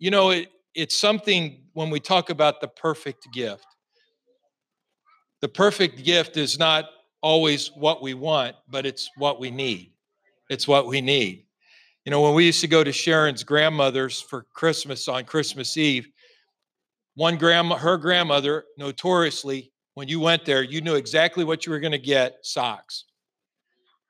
you 0.00 0.10
know, 0.10 0.30
it, 0.30 0.48
it's 0.74 0.96
something 0.96 1.62
when 1.72 1.88
we 1.88 2.00
talk 2.00 2.30
about 2.30 2.60
the 2.60 2.66
perfect 2.66 3.28
gift. 3.32 3.66
The 5.40 5.48
perfect 5.48 6.02
gift 6.02 6.36
is 6.36 6.58
not 6.58 6.86
always 7.22 7.70
what 7.76 8.02
we 8.02 8.14
want, 8.14 8.56
but 8.68 8.86
it's 8.86 9.08
what 9.16 9.38
we 9.38 9.52
need. 9.52 9.92
It's 10.50 10.66
what 10.66 10.88
we 10.88 11.00
need. 11.00 11.44
You 12.04 12.10
know, 12.10 12.22
when 12.22 12.34
we 12.34 12.46
used 12.46 12.62
to 12.62 12.66
go 12.66 12.82
to 12.82 12.90
Sharon's 12.90 13.44
grandmother's 13.44 14.20
for 14.20 14.46
Christmas 14.54 15.06
on 15.06 15.26
Christmas 15.26 15.76
Eve, 15.76 16.08
one 17.18 17.36
grandma, 17.36 17.74
her 17.74 17.96
grandmother, 17.96 18.62
notoriously, 18.76 19.72
when 19.94 20.06
you 20.06 20.20
went 20.20 20.44
there, 20.44 20.62
you 20.62 20.80
knew 20.80 20.94
exactly 20.94 21.42
what 21.42 21.66
you 21.66 21.72
were 21.72 21.80
going 21.80 21.90
to 21.90 21.98
get 21.98 22.36
socks. 22.44 23.06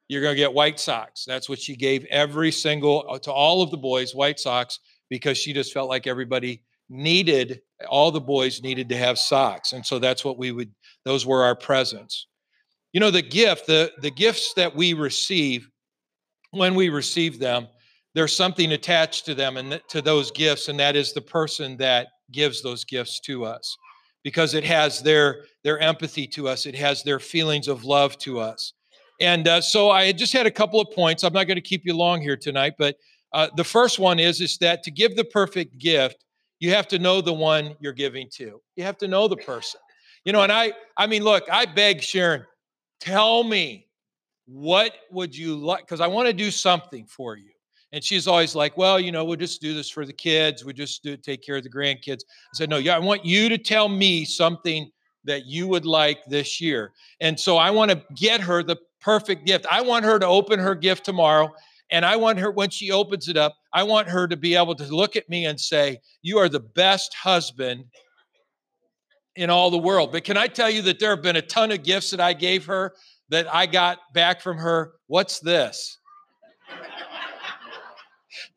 You're 0.08 0.20
going 0.20 0.34
to 0.34 0.38
get 0.38 0.52
white 0.52 0.78
socks. 0.78 1.24
That's 1.26 1.48
what 1.48 1.58
she 1.58 1.74
gave 1.74 2.04
every 2.10 2.52
single, 2.52 3.06
uh, 3.08 3.18
to 3.20 3.32
all 3.32 3.62
of 3.62 3.70
the 3.70 3.78
boys, 3.78 4.14
white 4.14 4.38
socks, 4.38 4.80
because 5.08 5.38
she 5.38 5.54
just 5.54 5.72
felt 5.72 5.88
like 5.88 6.06
everybody 6.06 6.62
needed, 6.90 7.62
all 7.88 8.10
the 8.10 8.20
boys 8.20 8.60
needed 8.60 8.90
to 8.90 8.96
have 8.98 9.18
socks. 9.18 9.72
And 9.72 9.86
so 9.86 9.98
that's 9.98 10.22
what 10.22 10.36
we 10.36 10.52
would, 10.52 10.70
those 11.06 11.24
were 11.24 11.44
our 11.44 11.56
presents. 11.56 12.26
You 12.92 13.00
know, 13.00 13.10
the 13.10 13.22
gift, 13.22 13.66
the, 13.66 13.90
the 14.02 14.10
gifts 14.10 14.52
that 14.56 14.76
we 14.76 14.92
receive, 14.92 15.70
when 16.50 16.74
we 16.74 16.90
receive 16.90 17.38
them, 17.38 17.68
there's 18.14 18.36
something 18.36 18.72
attached 18.72 19.24
to 19.24 19.34
them 19.34 19.56
and 19.56 19.80
to 19.88 20.02
those 20.02 20.30
gifts, 20.30 20.68
and 20.68 20.78
that 20.78 20.94
is 20.94 21.14
the 21.14 21.22
person 21.22 21.78
that 21.78 22.08
gives 22.30 22.62
those 22.62 22.84
gifts 22.84 23.20
to 23.20 23.44
us 23.44 23.76
because 24.24 24.54
it 24.54 24.64
has 24.64 25.02
their 25.02 25.44
their 25.64 25.78
empathy 25.78 26.26
to 26.26 26.48
us 26.48 26.66
it 26.66 26.74
has 26.74 27.02
their 27.02 27.18
feelings 27.18 27.68
of 27.68 27.84
love 27.84 28.18
to 28.18 28.38
us. 28.38 28.74
And 29.20 29.48
uh, 29.48 29.60
so 29.60 29.90
i 29.90 30.12
just 30.12 30.32
had 30.32 30.46
a 30.46 30.50
couple 30.50 30.80
of 30.80 30.90
points 30.94 31.24
i'm 31.24 31.32
not 31.32 31.44
going 31.44 31.56
to 31.56 31.62
keep 31.62 31.84
you 31.84 31.94
long 31.94 32.20
here 32.20 32.36
tonight 32.36 32.74
but 32.78 32.96
uh, 33.32 33.48
the 33.56 33.64
first 33.64 33.98
one 33.98 34.18
is 34.18 34.40
is 34.40 34.56
that 34.58 34.82
to 34.84 34.90
give 34.90 35.16
the 35.16 35.24
perfect 35.24 35.78
gift 35.78 36.24
you 36.60 36.70
have 36.70 36.88
to 36.88 36.98
know 36.98 37.20
the 37.20 37.32
one 37.32 37.74
you're 37.80 37.92
giving 37.92 38.28
to 38.30 38.60
you 38.76 38.84
have 38.84 38.98
to 38.98 39.08
know 39.08 39.28
the 39.28 39.36
person. 39.36 39.80
You 40.24 40.32
know 40.32 40.42
and 40.42 40.52
i 40.52 40.72
i 40.96 41.06
mean 41.06 41.22
look 41.24 41.44
i 41.50 41.64
beg 41.64 42.02
sharon 42.02 42.44
tell 43.00 43.42
me 43.44 43.86
what 44.46 44.92
would 45.10 45.36
you 45.36 45.56
like 45.56 45.80
because 45.80 46.00
i 46.00 46.06
want 46.06 46.26
to 46.26 46.32
do 46.32 46.50
something 46.50 47.06
for 47.06 47.36
you 47.36 47.50
and 47.92 48.04
she's 48.04 48.26
always 48.26 48.54
like, 48.54 48.76
well, 48.76 49.00
you 49.00 49.12
know, 49.12 49.24
we'll 49.24 49.36
just 49.36 49.60
do 49.60 49.74
this 49.74 49.88
for 49.88 50.04
the 50.04 50.12
kids. 50.12 50.64
We 50.64 50.72
just 50.72 51.02
do 51.02 51.16
take 51.16 51.42
care 51.42 51.56
of 51.56 51.62
the 51.62 51.70
grandkids. 51.70 52.20
I 52.20 52.54
said, 52.54 52.68
no, 52.68 52.76
yeah, 52.76 52.96
I 52.96 52.98
want 52.98 53.24
you 53.24 53.48
to 53.48 53.58
tell 53.58 53.88
me 53.88 54.24
something 54.24 54.90
that 55.24 55.46
you 55.46 55.68
would 55.68 55.86
like 55.86 56.24
this 56.26 56.60
year. 56.60 56.92
And 57.20 57.38
so 57.38 57.56
I 57.56 57.70
want 57.70 57.90
to 57.90 58.02
get 58.14 58.40
her 58.40 58.62
the 58.62 58.76
perfect 59.00 59.46
gift. 59.46 59.66
I 59.70 59.82
want 59.82 60.04
her 60.04 60.18
to 60.18 60.26
open 60.26 60.58
her 60.58 60.74
gift 60.74 61.04
tomorrow. 61.04 61.52
And 61.90 62.04
I 62.04 62.16
want 62.16 62.38
her, 62.38 62.50
when 62.50 62.68
she 62.68 62.90
opens 62.90 63.28
it 63.28 63.38
up, 63.38 63.56
I 63.72 63.82
want 63.82 64.08
her 64.08 64.28
to 64.28 64.36
be 64.36 64.54
able 64.54 64.74
to 64.74 64.84
look 64.94 65.16
at 65.16 65.28
me 65.28 65.46
and 65.46 65.58
say, 65.58 66.00
You 66.20 66.38
are 66.38 66.48
the 66.48 66.60
best 66.60 67.14
husband 67.14 67.84
in 69.36 69.48
all 69.48 69.70
the 69.70 69.78
world. 69.78 70.12
But 70.12 70.24
can 70.24 70.36
I 70.36 70.48
tell 70.48 70.68
you 70.68 70.82
that 70.82 70.98
there 70.98 71.10
have 71.10 71.22
been 71.22 71.36
a 71.36 71.42
ton 71.42 71.70
of 71.70 71.82
gifts 71.82 72.10
that 72.10 72.20
I 72.20 72.34
gave 72.34 72.66
her 72.66 72.94
that 73.30 73.52
I 73.54 73.64
got 73.64 73.98
back 74.12 74.42
from 74.42 74.58
her? 74.58 74.92
What's 75.06 75.40
this? 75.40 75.98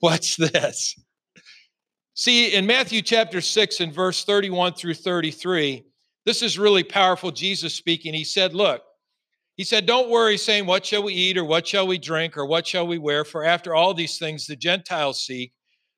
What's 0.01 0.35
this? 0.35 0.95
See, 2.15 2.53
in 2.55 2.65
Matthew 2.65 3.03
chapter 3.03 3.39
6 3.39 3.79
and 3.81 3.93
verse 3.93 4.23
31 4.25 4.73
through 4.73 4.95
33, 4.95 5.85
this 6.25 6.41
is 6.41 6.57
really 6.57 6.83
powerful. 6.83 7.31
Jesus 7.31 7.75
speaking. 7.75 8.15
He 8.15 8.23
said, 8.23 8.55
Look, 8.55 8.81
he 9.57 9.63
said, 9.63 9.85
Don't 9.85 10.09
worry, 10.09 10.37
saying, 10.37 10.65
What 10.65 10.87
shall 10.87 11.03
we 11.03 11.13
eat, 11.13 11.37
or 11.37 11.45
what 11.45 11.67
shall 11.67 11.85
we 11.85 11.99
drink, 11.99 12.35
or 12.35 12.47
what 12.47 12.65
shall 12.65 12.87
we 12.87 12.97
wear? 12.97 13.23
For 13.23 13.43
after 13.43 13.75
all 13.75 13.93
these 13.93 14.17
things 14.17 14.47
the 14.47 14.55
Gentiles 14.55 15.23
seek. 15.23 15.53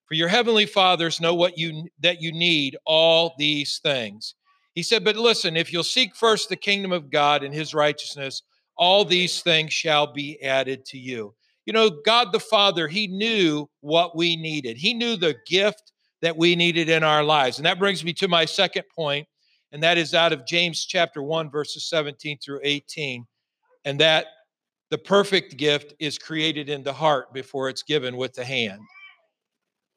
For 0.06 0.16
your 0.16 0.28
heavenly 0.28 0.66
fathers 0.66 1.22
know 1.22 1.34
what 1.34 1.58
you 1.58 1.88
that 2.02 2.22
you 2.22 2.34
need 2.34 2.76
all 2.86 3.34
these 3.38 3.80
things. 3.82 4.36
He 4.76 4.84
said, 4.84 5.06
But 5.06 5.16
listen, 5.16 5.56
if 5.56 5.72
you'll 5.72 5.84
seek 5.84 6.14
first 6.14 6.50
the 6.50 6.58
kingdom 6.58 6.92
of 6.92 7.10
God 7.10 7.42
and 7.42 7.54
his 7.54 7.74
righteousness, 7.74 8.44
all 8.76 9.06
these 9.06 9.42
things 9.42 9.72
shall 9.72 10.12
be 10.12 10.42
added 10.44 10.84
to 10.88 10.98
you. 10.98 11.36
You 11.66 11.74
know, 11.74 11.90
God 12.06 12.32
the 12.32 12.40
Father, 12.40 12.88
He 12.88 13.08
knew 13.08 13.70
what 13.82 14.16
we 14.16 14.36
needed. 14.36 14.78
He 14.78 14.94
knew 14.94 15.16
the 15.16 15.36
gift 15.48 15.92
that 16.22 16.38
we 16.38 16.56
needed 16.56 16.90
in 16.90 17.04
our 17.04 17.24
lives. 17.24 17.58
And 17.58 17.66
that 17.66 17.80
brings 17.80 18.04
me 18.04 18.14
to 18.14 18.28
my 18.28 18.46
second 18.46 18.84
point, 18.96 19.28
and 19.72 19.84
that 19.84 19.98
is 19.98 20.14
out 20.14 20.34
of 20.34 20.46
James 20.46 20.86
chapter 20.86 21.22
1, 21.22 21.50
verses 21.50 21.88
17 21.90 22.40
through 22.40 22.62
18. 22.64 23.26
And 23.86 24.00
that 24.00 24.28
the 24.90 24.98
perfect 24.98 25.58
gift 25.58 25.94
is 26.00 26.18
created 26.18 26.70
in 26.70 26.84
the 26.84 26.94
heart 26.94 27.34
before 27.34 27.70
it's 27.70 27.84
given 27.84 28.16
with 28.16 28.34
the 28.34 28.46
hand. 28.46 28.80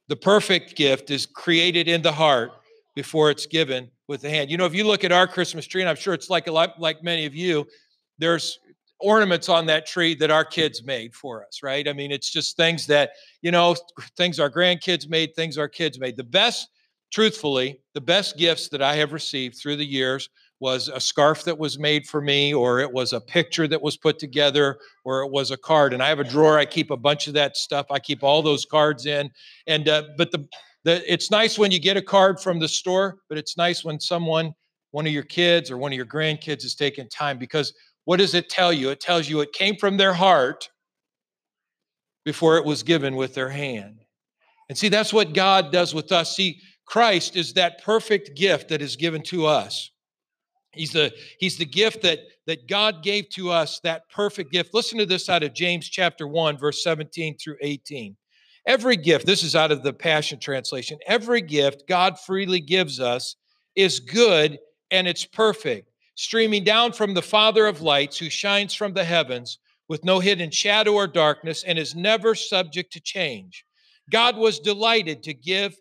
The 0.09 0.17
perfect 0.17 0.77
gift 0.77 1.11
is 1.11 1.27
created 1.27 1.89
in 1.89 2.03
the 2.03 2.12
heart 2.12 2.53
before 2.95 3.31
it's 3.31 3.47
given 3.47 3.91
with 4.09 4.23
the 4.23 4.31
hand. 4.31 4.51
You 4.51 4.57
know, 4.57 4.67
if 4.67 4.75
you 4.75 4.85
look 4.85 5.05
at 5.05 5.12
our 5.12 5.27
Christmas 5.27 5.67
tree, 5.67 5.83
and 5.83 5.89
I'm 5.89 5.97
sure 5.97 6.14
it's 6.14 6.31
like 6.31 6.47
a 6.47 6.53
lot 6.53 6.81
like 6.81 7.03
many 7.03 7.27
of 7.27 7.35
you, 7.35 7.67
there's 8.19 8.59
ornaments 9.01 9.49
on 9.49 9.66
that 9.66 9.86
tree 9.86 10.14
that 10.14 10.30
our 10.30 10.44
kids 10.44 10.84
made 10.84 11.14
for 11.14 11.44
us, 11.44 11.62
right? 11.62 11.86
I 11.88 11.92
mean, 11.92 12.11
it's 12.11 12.30
just 12.30 12.57
things 12.57 12.86
that, 12.86 13.11
you 13.42 13.51
know, 13.51 13.76
things 14.16 14.40
our 14.40 14.51
grandkids 14.51 15.09
made, 15.09 15.34
things 15.34 15.59
our 15.59 15.68
kids 15.68 15.99
made. 15.99 16.16
The 16.16 16.24
best, 16.24 16.68
truthfully, 17.12 17.80
the 17.94 18.01
best 18.01 18.36
gifts 18.36 18.68
that 18.68 18.82
I 18.82 18.97
have 18.97 19.12
received 19.12 19.57
through 19.57 19.76
the 19.76 19.86
years 19.86 20.28
was 20.61 20.88
a 20.88 21.01
scarf 21.01 21.44
that 21.44 21.59
was 21.59 21.78
made 21.78 22.07
for 22.07 22.20
me, 22.20 22.55
or 22.55 22.80
it 22.80 22.90
was 22.90 23.12
a 23.12 23.20
picture 23.20 23.68
that 23.68 23.82
was 23.82 23.97
put 23.97 24.18
together, 24.18 24.78
or 25.05 25.22
it 25.22 25.30
was 25.30 25.51
a 25.51 25.57
card. 25.57 25.92
And 25.92 26.03
I 26.03 26.09
have 26.09 26.20
a 26.20 26.24
drawer. 26.24 26.59
I 26.59 26.64
keep 26.64 26.90
a 26.90 26.97
bunch 26.97 27.26
of 27.28 27.34
that 27.34 27.57
stuff. 27.57 27.86
I 27.90 27.99
keep 27.99 28.22
all 28.22 28.42
those 28.42 28.64
cards 28.64 29.07
in. 29.07 29.30
And 29.66 29.88
uh, 29.88 30.05
but 30.16 30.30
the 30.30 30.49
the 30.84 31.12
it's 31.12 31.30
nice 31.30 31.59
when 31.59 31.70
you 31.70 31.78
get 31.78 31.97
a 31.97 32.03
card 32.03 32.40
from 32.40 32.59
the 32.59 32.68
store, 32.68 33.18
but 33.28 33.36
it's 33.36 33.59
nice 33.59 33.84
when 33.84 34.01
someone, 34.01 34.55
one 34.92 35.07
of 35.07 35.12
your 35.12 35.24
kids 35.24 35.70
or 35.70 35.76
one 35.76 35.92
of 35.92 35.97
your 35.97 36.07
grandkids, 36.07 36.64
is 36.64 36.74
taking 36.74 37.09
time 37.09 37.36
because 37.36 37.74
what 38.07 38.19
does 38.19 38.35
it 38.35 38.49
tell 38.49 38.73
you? 38.73 38.91
It 38.91 39.01
tells 39.01 39.29
you 39.29 39.41
it 39.41 39.53
came 39.53 39.77
from 39.77 39.97
their 39.97 40.15
heart 40.15 40.71
before 42.25 42.57
it 42.57 42.65
was 42.65 42.85
given 42.85 43.17
with 43.17 43.35
their 43.35 43.51
hand. 43.51 43.99
And 44.69 44.79
see, 44.79 44.89
that's 44.89 45.13
what 45.13 45.35
God 45.35 45.73
does 45.73 45.93
with 45.93 46.13
us. 46.13 46.37
See, 46.37 46.61
Christ 46.87 47.37
is 47.37 47.55
that 47.55 47.83
perfect 47.83 48.37
gift 48.37 48.69
that 48.69 48.81
is 48.81 48.95
given 48.95 49.23
to 49.25 49.47
us. 49.47 49.91
He's 50.73 50.93
the, 50.93 51.13
he's 51.41 51.57
the 51.57 51.67
gift 51.67 52.03
that, 52.03 52.21
that 52.47 52.69
God 52.69 53.03
gave 53.03 53.29
to 53.31 53.51
us, 53.51 53.81
that 53.81 54.09
perfect 54.09 54.53
gift. 54.53 54.73
Listen 54.73 54.99
to 54.99 55.07
this 55.07 55.29
out 55.29 55.43
of 55.43 55.53
James 55.53 55.89
chapter 55.89 56.29
1, 56.29 56.59
verse 56.59 56.85
17 56.85 57.39
through 57.39 57.57
18. 57.61 58.17
Every 58.69 58.97
gift, 58.97 59.27
this 59.27 59.43
is 59.43 59.57
out 59.57 59.73
of 59.73 59.83
the 59.83 59.93
Passion 59.93 60.39
Translation, 60.39 60.99
every 61.09 61.41
gift 61.41 61.89
God 61.89 62.21
freely 62.21 62.61
gives 62.61 63.01
us 63.01 63.35
is 63.75 63.99
good 63.99 64.59
and 64.93 65.09
it's 65.09 65.25
perfect 65.25 65.91
streaming 66.17 66.64
down 66.64 66.93
from 66.93 67.14
the 67.14 67.23
Father 67.23 67.67
of 67.67 67.83
lights, 67.83 68.19
who 68.19 68.29
shines 68.29 68.75
from 68.75 68.93
the 68.95 69.05
heavens 69.05 69.59
with 69.89 70.05
no 70.05 70.19
hidden 70.19 70.51
shadow 70.51 70.95
or 70.95 71.07
darkness 71.07 71.62
and 71.62 71.79
is 71.79 71.95
never 71.95 72.35
subject 72.35 72.93
to 72.93 73.01
change. 73.01 73.64
God 74.11 74.37
was 74.37 74.59
delighted 74.59 75.23
to 75.23 75.35
give 75.35 75.77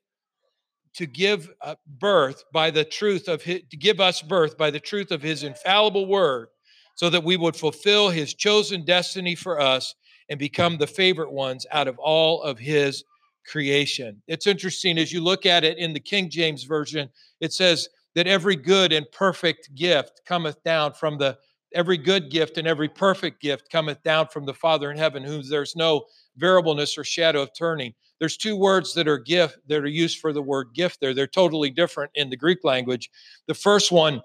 to 0.93 1.05
give 1.05 1.51
uh, 1.61 1.75
birth 1.99 2.45
by 2.53 2.71
the 2.71 2.85
truth 2.85 3.27
of 3.27 3.41
his, 3.41 3.61
to 3.69 3.75
give 3.75 3.99
us 3.99 4.21
birth 4.21 4.57
by 4.57 4.71
the 4.71 4.79
truth 4.79 5.11
of 5.11 5.21
his 5.21 5.43
infallible 5.43 6.05
word 6.05 6.47
so 6.95 7.09
that 7.09 7.23
we 7.23 7.35
would 7.35 7.55
fulfill 7.55 8.09
his 8.09 8.33
chosen 8.33 8.85
destiny 8.85 9.35
for 9.35 9.59
us 9.59 9.93
and 10.29 10.39
become 10.39 10.77
the 10.77 10.87
favorite 10.87 11.31
ones 11.31 11.65
out 11.71 11.89
of 11.89 11.99
all 11.99 12.41
of 12.43 12.57
his 12.57 13.03
creation. 13.45 14.21
It's 14.27 14.47
interesting 14.47 14.97
as 14.97 15.11
you 15.11 15.21
look 15.21 15.45
at 15.45 15.65
it 15.65 15.77
in 15.77 15.91
the 15.91 15.99
King 15.99 16.29
James 16.29 16.63
version 16.63 17.09
it 17.41 17.51
says 17.51 17.89
that 18.15 18.27
every 18.27 18.55
good 18.55 18.91
and 18.91 19.05
perfect 19.11 19.75
gift 19.75 20.21
cometh 20.25 20.63
down 20.63 20.93
from 20.93 21.17
the 21.17 21.37
every 21.73 21.97
good 21.97 22.31
gift 22.31 22.57
and 22.57 22.67
every 22.67 22.87
perfect 22.87 23.41
gift 23.41 23.69
cometh 23.69 24.01
down 24.01 24.27
from 24.27 24.45
the 24.45 24.53
Father 24.53 24.89
in 24.89 24.97
heaven, 24.97 25.23
whom 25.23 25.43
there's 25.49 25.75
no 25.75 26.05
variableness 26.37 26.97
or 26.97 27.03
shadow 27.03 27.41
of 27.41 27.49
turning. 27.57 27.93
There's 28.19 28.37
two 28.37 28.55
words 28.55 28.93
that 28.93 29.07
are 29.09 29.17
gift 29.17 29.57
that 29.67 29.83
are 29.83 29.87
used 29.87 30.19
for 30.19 30.31
the 30.31 30.41
word 30.41 30.69
gift 30.73 31.01
there. 31.01 31.13
They're 31.13 31.27
totally 31.27 31.69
different 31.69 32.11
in 32.15 32.29
the 32.29 32.37
Greek 32.37 32.59
language. 32.63 33.09
The 33.47 33.53
first 33.53 33.91
one 33.91 34.21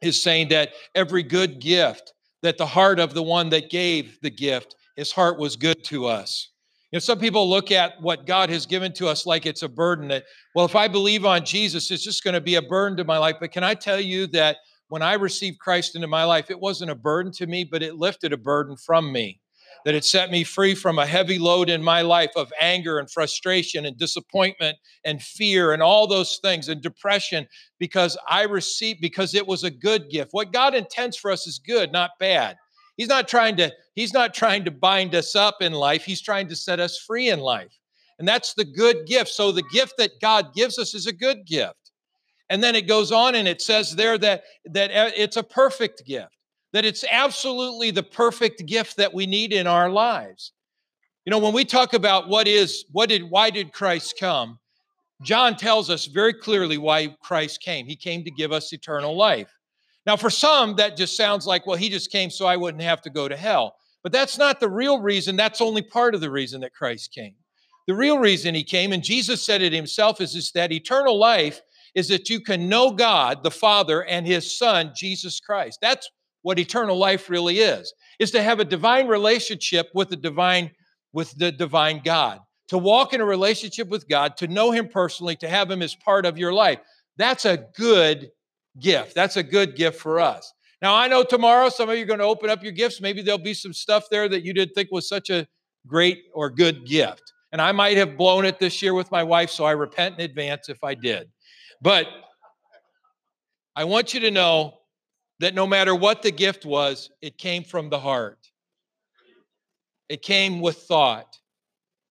is 0.00 0.22
saying 0.22 0.48
that 0.48 0.70
every 0.94 1.22
good 1.22 1.60
gift, 1.60 2.14
that 2.42 2.56
the 2.56 2.66
heart 2.66 2.98
of 2.98 3.12
the 3.12 3.22
one 3.22 3.50
that 3.50 3.68
gave 3.68 4.18
the 4.22 4.30
gift, 4.30 4.76
his 4.96 5.12
heart 5.12 5.38
was 5.38 5.56
good 5.56 5.84
to 5.84 6.06
us. 6.06 6.50
You 6.92 6.96
know, 6.96 7.00
some 7.00 7.20
people 7.20 7.48
look 7.48 7.70
at 7.70 8.00
what 8.00 8.26
God 8.26 8.50
has 8.50 8.66
given 8.66 8.92
to 8.94 9.06
us 9.06 9.24
like 9.24 9.46
it's 9.46 9.62
a 9.62 9.68
burden 9.68 10.08
that, 10.08 10.24
well, 10.56 10.64
if 10.64 10.74
I 10.74 10.88
believe 10.88 11.24
on 11.24 11.44
Jesus, 11.44 11.88
it's 11.92 12.02
just 12.02 12.24
going 12.24 12.34
to 12.34 12.40
be 12.40 12.56
a 12.56 12.62
burden 12.62 12.96
to 12.96 13.04
my 13.04 13.16
life. 13.16 13.36
But 13.38 13.52
can 13.52 13.62
I 13.62 13.74
tell 13.74 14.00
you 14.00 14.26
that 14.28 14.56
when 14.88 15.00
I 15.00 15.14
received 15.14 15.60
Christ 15.60 15.94
into 15.94 16.08
my 16.08 16.24
life, 16.24 16.50
it 16.50 16.58
wasn't 16.58 16.90
a 16.90 16.96
burden 16.96 17.30
to 17.34 17.46
me, 17.46 17.62
but 17.62 17.84
it 17.84 17.94
lifted 17.94 18.32
a 18.32 18.36
burden 18.36 18.76
from 18.76 19.12
me. 19.12 19.38
That 19.84 19.94
it 19.94 20.04
set 20.04 20.32
me 20.32 20.42
free 20.42 20.74
from 20.74 20.98
a 20.98 21.06
heavy 21.06 21.38
load 21.38 21.70
in 21.70 21.82
my 21.82 22.02
life 22.02 22.32
of 22.34 22.52
anger 22.60 22.98
and 22.98 23.08
frustration 23.08 23.86
and 23.86 23.96
disappointment 23.96 24.76
and 25.04 25.22
fear 25.22 25.72
and 25.72 25.82
all 25.82 26.08
those 26.08 26.40
things 26.42 26.68
and 26.68 26.82
depression 26.82 27.46
because 27.78 28.18
I 28.28 28.42
received, 28.42 29.00
because 29.00 29.34
it 29.34 29.46
was 29.46 29.62
a 29.62 29.70
good 29.70 30.10
gift. 30.10 30.30
What 30.32 30.52
God 30.52 30.74
intends 30.74 31.16
for 31.16 31.30
us 31.30 31.46
is 31.46 31.60
good, 31.64 31.92
not 31.92 32.10
bad. 32.18 32.56
He's 33.00 33.08
not 33.08 33.28
trying 33.28 33.56
to 33.56 33.72
he's 33.94 34.12
not 34.12 34.34
trying 34.34 34.62
to 34.66 34.70
bind 34.70 35.14
us 35.14 35.34
up 35.34 35.62
in 35.62 35.72
life. 35.72 36.04
He's 36.04 36.20
trying 36.20 36.48
to 36.48 36.54
set 36.54 36.80
us 36.80 36.98
free 36.98 37.30
in 37.30 37.40
life. 37.40 37.78
And 38.18 38.28
that's 38.28 38.52
the 38.52 38.66
good 38.66 39.06
gift. 39.06 39.30
So 39.30 39.52
the 39.52 39.62
gift 39.72 39.94
that 39.96 40.20
God 40.20 40.52
gives 40.52 40.78
us 40.78 40.92
is 40.92 41.06
a 41.06 41.12
good 41.14 41.46
gift. 41.46 41.92
And 42.50 42.62
then 42.62 42.76
it 42.76 42.86
goes 42.86 43.10
on 43.10 43.36
and 43.36 43.48
it 43.48 43.62
says 43.62 43.96
there 43.96 44.18
that 44.18 44.42
that 44.66 44.90
uh, 44.90 45.12
it's 45.16 45.38
a 45.38 45.42
perfect 45.42 46.04
gift. 46.04 46.36
That 46.74 46.84
it's 46.84 47.02
absolutely 47.10 47.90
the 47.90 48.02
perfect 48.02 48.66
gift 48.66 48.98
that 48.98 49.14
we 49.14 49.24
need 49.24 49.54
in 49.54 49.66
our 49.66 49.88
lives. 49.88 50.52
You 51.24 51.30
know, 51.30 51.38
when 51.38 51.54
we 51.54 51.64
talk 51.64 51.94
about 51.94 52.28
what 52.28 52.46
is 52.46 52.84
what 52.92 53.08
did 53.08 53.30
why 53.30 53.48
did 53.48 53.72
Christ 53.72 54.16
come? 54.20 54.58
John 55.22 55.56
tells 55.56 55.88
us 55.88 56.04
very 56.04 56.34
clearly 56.34 56.76
why 56.76 57.16
Christ 57.22 57.62
came. 57.62 57.86
He 57.86 57.96
came 57.96 58.24
to 58.24 58.30
give 58.30 58.52
us 58.52 58.74
eternal 58.74 59.16
life. 59.16 59.50
Now, 60.10 60.16
for 60.16 60.28
some, 60.28 60.74
that 60.74 60.96
just 60.96 61.16
sounds 61.16 61.46
like, 61.46 61.68
well, 61.68 61.76
he 61.76 61.88
just 61.88 62.10
came 62.10 62.30
so 62.30 62.44
I 62.44 62.56
wouldn't 62.56 62.82
have 62.82 63.00
to 63.02 63.10
go 63.10 63.28
to 63.28 63.36
hell. 63.36 63.76
But 64.02 64.10
that's 64.10 64.38
not 64.38 64.58
the 64.58 64.68
real 64.68 64.98
reason. 64.98 65.36
That's 65.36 65.60
only 65.60 65.82
part 65.82 66.16
of 66.16 66.20
the 66.20 66.32
reason 66.32 66.62
that 66.62 66.74
Christ 66.74 67.12
came. 67.14 67.36
The 67.86 67.94
real 67.94 68.18
reason 68.18 68.56
he 68.56 68.64
came, 68.64 68.90
and 68.90 69.04
Jesus 69.04 69.40
said 69.40 69.62
it 69.62 69.72
himself, 69.72 70.20
is, 70.20 70.34
is 70.34 70.50
that 70.50 70.72
eternal 70.72 71.16
life 71.16 71.60
is 71.94 72.08
that 72.08 72.28
you 72.28 72.40
can 72.40 72.68
know 72.68 72.90
God, 72.90 73.44
the 73.44 73.52
Father, 73.52 74.02
and 74.02 74.26
his 74.26 74.58
Son, 74.58 74.90
Jesus 74.96 75.38
Christ. 75.38 75.78
That's 75.80 76.10
what 76.42 76.58
eternal 76.58 76.98
life 76.98 77.30
really 77.30 77.60
is, 77.60 77.94
is 78.18 78.32
to 78.32 78.42
have 78.42 78.58
a 78.58 78.64
divine 78.64 79.06
relationship 79.06 79.90
with 79.94 80.08
the 80.08 80.16
divine, 80.16 80.72
with 81.12 81.38
the 81.38 81.52
divine 81.52 82.00
God. 82.04 82.40
To 82.70 82.78
walk 82.78 83.12
in 83.12 83.20
a 83.20 83.24
relationship 83.24 83.86
with 83.86 84.08
God, 84.08 84.36
to 84.38 84.48
know 84.48 84.72
him 84.72 84.88
personally, 84.88 85.36
to 85.36 85.48
have 85.48 85.70
him 85.70 85.82
as 85.82 85.94
part 85.94 86.26
of 86.26 86.36
your 86.36 86.52
life. 86.52 86.80
That's 87.16 87.44
a 87.44 87.64
good 87.76 88.32
gift. 88.78 89.14
That's 89.14 89.36
a 89.36 89.42
good 89.42 89.76
gift 89.76 90.00
for 90.00 90.20
us. 90.20 90.52
Now, 90.82 90.94
I 90.94 91.08
know 91.08 91.22
tomorrow 91.22 91.68
some 91.68 91.90
of 91.90 91.96
you 91.96 92.04
are 92.04 92.06
going 92.06 92.20
to 92.20 92.24
open 92.24 92.48
up 92.48 92.62
your 92.62 92.72
gifts. 92.72 93.00
Maybe 93.00 93.22
there'll 93.22 93.38
be 93.38 93.54
some 93.54 93.72
stuff 93.72 94.04
there 94.10 94.28
that 94.28 94.44
you 94.44 94.54
didn't 94.54 94.74
think 94.74 94.90
was 94.90 95.08
such 95.08 95.28
a 95.28 95.46
great 95.86 96.24
or 96.32 96.48
good 96.50 96.86
gift. 96.86 97.32
And 97.52 97.60
I 97.60 97.72
might 97.72 97.96
have 97.96 98.16
blown 98.16 98.44
it 98.44 98.58
this 98.58 98.80
year 98.80 98.94
with 98.94 99.10
my 99.10 99.22
wife, 99.22 99.50
so 99.50 99.64
I 99.64 99.72
repent 99.72 100.18
in 100.18 100.24
advance 100.24 100.68
if 100.68 100.82
I 100.84 100.94
did. 100.94 101.28
But 101.82 102.06
I 103.74 103.84
want 103.84 104.14
you 104.14 104.20
to 104.20 104.30
know 104.30 104.78
that 105.40 105.54
no 105.54 105.66
matter 105.66 105.94
what 105.94 106.22
the 106.22 106.30
gift 106.30 106.64
was, 106.64 107.10
it 107.20 107.38
came 107.38 107.64
from 107.64 107.90
the 107.90 107.98
heart. 107.98 108.38
It 110.08 110.22
came 110.22 110.60
with 110.60 110.76
thought. 110.76 111.38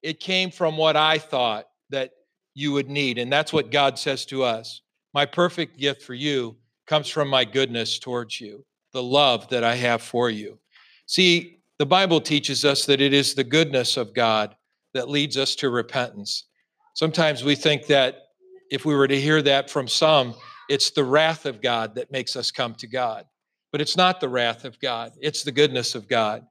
It 0.01 0.19
came 0.19 0.51
from 0.51 0.77
what 0.77 0.95
I 0.95 1.17
thought 1.17 1.65
that 1.89 2.11
you 2.53 2.71
would 2.73 2.89
need. 2.89 3.17
And 3.17 3.31
that's 3.31 3.53
what 3.53 3.71
God 3.71 3.99
says 3.99 4.25
to 4.27 4.43
us. 4.43 4.81
My 5.13 5.25
perfect 5.25 5.77
gift 5.77 6.03
for 6.03 6.13
you 6.13 6.55
comes 6.85 7.07
from 7.07 7.27
my 7.27 7.45
goodness 7.45 7.99
towards 7.99 8.39
you, 8.39 8.65
the 8.93 9.03
love 9.03 9.47
that 9.49 9.63
I 9.63 9.75
have 9.75 10.01
for 10.01 10.29
you. 10.29 10.59
See, 11.05 11.59
the 11.79 11.85
Bible 11.85 12.21
teaches 12.21 12.65
us 12.65 12.85
that 12.85 13.01
it 13.01 13.13
is 13.13 13.33
the 13.33 13.43
goodness 13.43 13.97
of 13.97 14.13
God 14.13 14.55
that 14.93 15.09
leads 15.09 15.37
us 15.37 15.55
to 15.55 15.69
repentance. 15.69 16.45
Sometimes 16.93 17.43
we 17.43 17.55
think 17.55 17.87
that 17.87 18.23
if 18.71 18.85
we 18.85 18.95
were 18.95 19.07
to 19.07 19.19
hear 19.19 19.41
that 19.41 19.69
from 19.69 19.87
some, 19.87 20.35
it's 20.69 20.91
the 20.91 21.03
wrath 21.03 21.45
of 21.45 21.61
God 21.61 21.95
that 21.95 22.11
makes 22.11 22.35
us 22.35 22.51
come 22.51 22.75
to 22.75 22.87
God. 22.87 23.25
But 23.71 23.81
it's 23.81 23.97
not 23.97 24.19
the 24.19 24.29
wrath 24.29 24.65
of 24.65 24.79
God, 24.79 25.13
it's 25.21 25.43
the 25.43 25.51
goodness 25.51 25.95
of 25.95 26.07
God. 26.07 26.45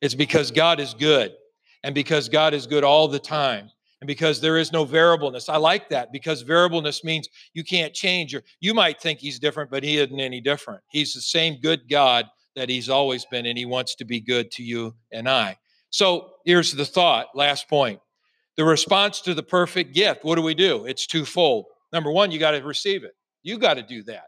It's 0.00 0.14
because 0.14 0.50
God 0.50 0.78
is 0.78 0.94
good 0.94 1.32
and 1.82 1.94
because 1.94 2.28
God 2.28 2.54
is 2.54 2.66
good 2.66 2.84
all 2.84 3.08
the 3.08 3.18
time 3.18 3.70
and 4.00 4.08
because 4.08 4.40
there 4.40 4.58
is 4.58 4.72
no 4.72 4.84
variableness. 4.84 5.48
I 5.48 5.56
like 5.56 5.88
that 5.88 6.12
because 6.12 6.42
variableness 6.42 7.02
means 7.02 7.28
you 7.54 7.64
can't 7.64 7.94
change 7.94 8.34
or 8.34 8.42
you 8.60 8.74
might 8.74 9.00
think 9.00 9.20
he's 9.20 9.38
different, 9.38 9.70
but 9.70 9.82
he 9.82 9.96
isn't 9.98 10.20
any 10.20 10.40
different. 10.40 10.82
He's 10.90 11.14
the 11.14 11.20
same 11.20 11.60
good 11.60 11.88
God 11.88 12.26
that 12.56 12.68
he's 12.68 12.88
always 12.88 13.24
been, 13.26 13.46
and 13.46 13.58
he 13.58 13.66
wants 13.66 13.94
to 13.96 14.04
be 14.04 14.20
good 14.20 14.50
to 14.50 14.62
you 14.62 14.94
and 15.12 15.28
I. 15.28 15.58
So 15.90 16.32
here's 16.44 16.72
the 16.72 16.84
thought, 16.84 17.28
last 17.34 17.68
point. 17.68 18.00
The 18.56 18.64
response 18.64 19.20
to 19.22 19.34
the 19.34 19.42
perfect 19.42 19.94
gift, 19.94 20.24
what 20.24 20.36
do 20.36 20.42
we 20.42 20.54
do? 20.54 20.86
It's 20.86 21.06
twofold. 21.06 21.66
Number 21.92 22.10
one, 22.10 22.30
you 22.30 22.38
got 22.38 22.52
to 22.52 22.62
receive 22.62 23.04
it. 23.04 23.12
You 23.42 23.58
got 23.58 23.74
to 23.74 23.82
do 23.82 24.02
that. 24.04 24.24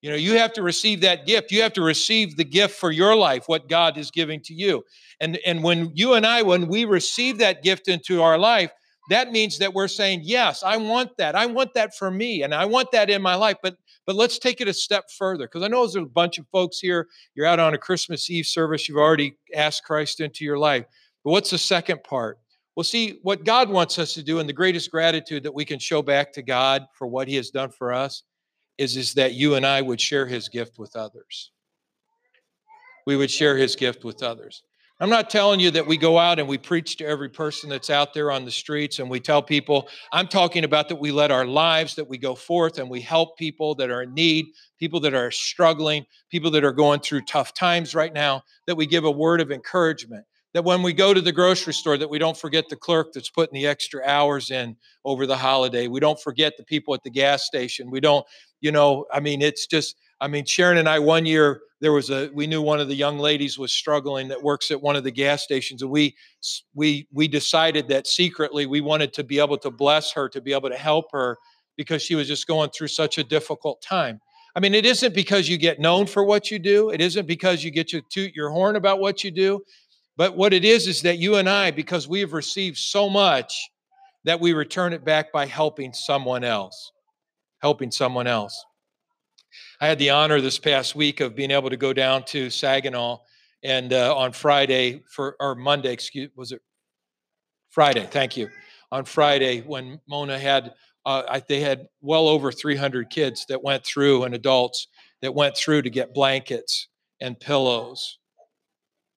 You 0.00 0.10
know, 0.10 0.16
you 0.16 0.38
have 0.38 0.52
to 0.54 0.62
receive 0.62 1.00
that 1.02 1.26
gift. 1.26 1.50
You 1.50 1.62
have 1.62 1.72
to 1.74 1.82
receive 1.82 2.36
the 2.36 2.44
gift 2.44 2.76
for 2.76 2.90
your 2.90 3.16
life, 3.16 3.44
what 3.46 3.68
God 3.68 3.98
is 3.98 4.10
giving 4.10 4.40
to 4.42 4.54
you. 4.54 4.84
And, 5.20 5.38
and 5.46 5.62
when 5.62 5.92
you 5.94 6.14
and 6.14 6.26
I, 6.26 6.42
when 6.42 6.68
we 6.68 6.84
receive 6.84 7.38
that 7.38 7.62
gift 7.62 7.88
into 7.88 8.22
our 8.22 8.38
life, 8.38 8.70
that 9.10 9.32
means 9.32 9.58
that 9.58 9.72
we're 9.72 9.88
saying, 9.88 10.20
yes, 10.24 10.62
I 10.62 10.76
want 10.76 11.16
that. 11.18 11.34
I 11.34 11.46
want 11.46 11.74
that 11.74 11.94
for 11.96 12.10
me 12.10 12.42
and 12.42 12.54
I 12.54 12.64
want 12.64 12.90
that 12.92 13.10
in 13.10 13.22
my 13.22 13.34
life. 13.34 13.56
But 13.62 13.76
but 14.06 14.14
let's 14.14 14.38
take 14.38 14.60
it 14.60 14.68
a 14.68 14.72
step 14.72 15.10
further 15.10 15.46
because 15.46 15.62
I 15.62 15.68
know 15.68 15.80
there's 15.80 15.96
a 15.96 16.06
bunch 16.06 16.38
of 16.38 16.46
folks 16.52 16.78
here. 16.78 17.08
You're 17.34 17.46
out 17.46 17.58
on 17.58 17.74
a 17.74 17.78
Christmas 17.78 18.30
Eve 18.30 18.46
service. 18.46 18.88
You've 18.88 18.98
already 18.98 19.36
asked 19.54 19.82
Christ 19.82 20.20
into 20.20 20.44
your 20.44 20.58
life. 20.58 20.86
But 21.24 21.32
what's 21.32 21.50
the 21.50 21.58
second 21.58 22.04
part? 22.04 22.38
Well, 22.76 22.84
see, 22.84 23.18
what 23.22 23.44
God 23.44 23.68
wants 23.68 23.98
us 23.98 24.14
to 24.14 24.22
do, 24.22 24.38
and 24.38 24.48
the 24.48 24.52
greatest 24.52 24.90
gratitude 24.90 25.42
that 25.42 25.54
we 25.54 25.64
can 25.64 25.78
show 25.78 26.02
back 26.02 26.32
to 26.34 26.42
God 26.42 26.86
for 26.92 27.06
what 27.06 27.26
He 27.26 27.34
has 27.36 27.50
done 27.50 27.70
for 27.70 27.92
us, 27.92 28.22
is, 28.78 28.96
is 28.96 29.14
that 29.14 29.32
you 29.32 29.54
and 29.54 29.66
I 29.66 29.80
would 29.80 30.00
share 30.00 30.26
His 30.26 30.48
gift 30.48 30.78
with 30.78 30.94
others. 30.94 31.52
We 33.06 33.16
would 33.16 33.30
share 33.30 33.56
His 33.56 33.74
gift 33.74 34.04
with 34.04 34.22
others. 34.22 34.62
I'm 34.98 35.10
not 35.10 35.28
telling 35.28 35.60
you 35.60 35.70
that 35.72 35.86
we 35.86 35.98
go 35.98 36.18
out 36.18 36.38
and 36.38 36.48
we 36.48 36.56
preach 36.56 36.96
to 36.96 37.06
every 37.06 37.28
person 37.28 37.68
that's 37.68 37.90
out 37.90 38.14
there 38.14 38.30
on 38.30 38.46
the 38.46 38.50
streets 38.50 38.98
and 38.98 39.10
we 39.10 39.20
tell 39.20 39.42
people. 39.42 39.88
I'm 40.10 40.26
talking 40.26 40.64
about 40.64 40.88
that 40.88 40.96
we 40.96 41.12
let 41.12 41.30
our 41.30 41.44
lives, 41.44 41.96
that 41.96 42.08
we 42.08 42.16
go 42.16 42.34
forth 42.34 42.78
and 42.78 42.88
we 42.88 43.02
help 43.02 43.36
people 43.36 43.74
that 43.74 43.90
are 43.90 44.02
in 44.02 44.14
need, 44.14 44.46
people 44.78 45.00
that 45.00 45.12
are 45.12 45.30
struggling, 45.30 46.06
people 46.30 46.50
that 46.52 46.64
are 46.64 46.72
going 46.72 47.00
through 47.00 47.22
tough 47.22 47.52
times 47.52 47.94
right 47.94 48.12
now, 48.14 48.42
that 48.66 48.76
we 48.76 48.86
give 48.86 49.04
a 49.04 49.10
word 49.10 49.42
of 49.42 49.52
encouragement. 49.52 50.24
That 50.54 50.64
when 50.64 50.82
we 50.82 50.94
go 50.94 51.12
to 51.12 51.20
the 51.20 51.32
grocery 51.32 51.74
store, 51.74 51.98
that 51.98 52.08
we 52.08 52.18
don't 52.18 52.36
forget 52.36 52.70
the 52.70 52.76
clerk 52.76 53.12
that's 53.12 53.28
putting 53.28 53.52
the 53.52 53.66
extra 53.66 54.02
hours 54.02 54.50
in 54.50 54.76
over 55.04 55.26
the 55.26 55.36
holiday. 55.36 55.88
We 55.88 56.00
don't 56.00 56.18
forget 56.18 56.54
the 56.56 56.64
people 56.64 56.94
at 56.94 57.02
the 57.02 57.10
gas 57.10 57.44
station. 57.44 57.90
We 57.90 58.00
don't, 58.00 58.24
you 58.62 58.72
know, 58.72 59.04
I 59.12 59.20
mean, 59.20 59.42
it's 59.42 59.66
just, 59.66 59.96
I 60.20 60.28
mean, 60.28 60.44
Sharon 60.46 60.78
and 60.78 60.88
I 60.88 60.98
one 60.98 61.26
year 61.26 61.60
there 61.80 61.92
was 61.92 62.10
a 62.10 62.30
we 62.32 62.46
knew 62.46 62.62
one 62.62 62.80
of 62.80 62.88
the 62.88 62.94
young 62.94 63.18
ladies 63.18 63.58
was 63.58 63.72
struggling 63.72 64.28
that 64.28 64.42
works 64.42 64.70
at 64.70 64.80
one 64.80 64.96
of 64.96 65.04
the 65.04 65.10
gas 65.10 65.42
stations 65.42 65.82
and 65.82 65.90
we 65.90 66.16
we 66.74 67.06
we 67.12 67.28
decided 67.28 67.88
that 67.88 68.06
secretly 68.06 68.66
we 68.66 68.80
wanted 68.80 69.12
to 69.12 69.24
be 69.24 69.38
able 69.38 69.58
to 69.58 69.70
bless 69.70 70.12
her 70.12 70.28
to 70.30 70.40
be 70.40 70.52
able 70.52 70.70
to 70.70 70.76
help 70.76 71.06
her 71.12 71.36
because 71.76 72.02
she 72.02 72.14
was 72.14 72.28
just 72.28 72.46
going 72.46 72.70
through 72.70 72.88
such 72.88 73.18
a 73.18 73.24
difficult 73.24 73.82
time. 73.82 74.20
I 74.54 74.60
mean 74.60 74.74
it 74.74 74.86
isn't 74.86 75.14
because 75.14 75.48
you 75.48 75.58
get 75.58 75.78
known 75.78 76.06
for 76.06 76.24
what 76.24 76.50
you 76.50 76.58
do 76.58 76.88
it 76.90 77.00
isn't 77.02 77.26
because 77.26 77.62
you 77.62 77.70
get 77.70 77.88
to 77.88 78.00
toot 78.10 78.32
your 78.34 78.50
horn 78.50 78.76
about 78.76 79.00
what 79.00 79.22
you 79.22 79.30
do 79.30 79.60
but 80.16 80.34
what 80.34 80.54
it 80.54 80.64
is 80.64 80.86
is 80.86 81.02
that 81.02 81.18
you 81.18 81.36
and 81.36 81.46
i 81.46 81.70
because 81.70 82.08
we 82.08 82.20
have 82.20 82.32
received 82.32 82.78
so 82.78 83.10
much 83.10 83.68
that 84.24 84.40
we 84.40 84.54
return 84.54 84.94
it 84.94 85.04
back 85.04 85.30
by 85.30 85.44
helping 85.44 85.92
someone 85.92 86.42
else 86.42 86.90
helping 87.60 87.90
someone 87.90 88.26
else 88.26 88.64
I 89.80 89.86
had 89.86 89.98
the 89.98 90.10
honor 90.10 90.40
this 90.40 90.58
past 90.58 90.94
week 90.94 91.20
of 91.20 91.34
being 91.34 91.50
able 91.50 91.70
to 91.70 91.76
go 91.76 91.92
down 91.92 92.24
to 92.24 92.48
Saginaw 92.48 93.18
and 93.62 93.92
uh, 93.92 94.16
on 94.16 94.32
Friday 94.32 95.02
for 95.10 95.36
or 95.40 95.54
Monday, 95.54 95.92
excuse 95.92 96.30
was 96.36 96.52
it 96.52 96.62
Friday? 97.70 98.06
Thank 98.10 98.36
you. 98.36 98.48
On 98.92 99.04
Friday, 99.04 99.60
when 99.60 100.00
Mona 100.08 100.38
had, 100.38 100.72
uh, 101.04 101.40
they 101.48 101.60
had 101.60 101.88
well 102.00 102.28
over 102.28 102.52
300 102.52 103.10
kids 103.10 103.44
that 103.48 103.62
went 103.62 103.84
through 103.84 104.24
and 104.24 104.34
adults 104.34 104.88
that 105.20 105.34
went 105.34 105.56
through 105.56 105.82
to 105.82 105.90
get 105.90 106.14
blankets 106.14 106.88
and 107.20 107.38
pillows. 107.38 108.18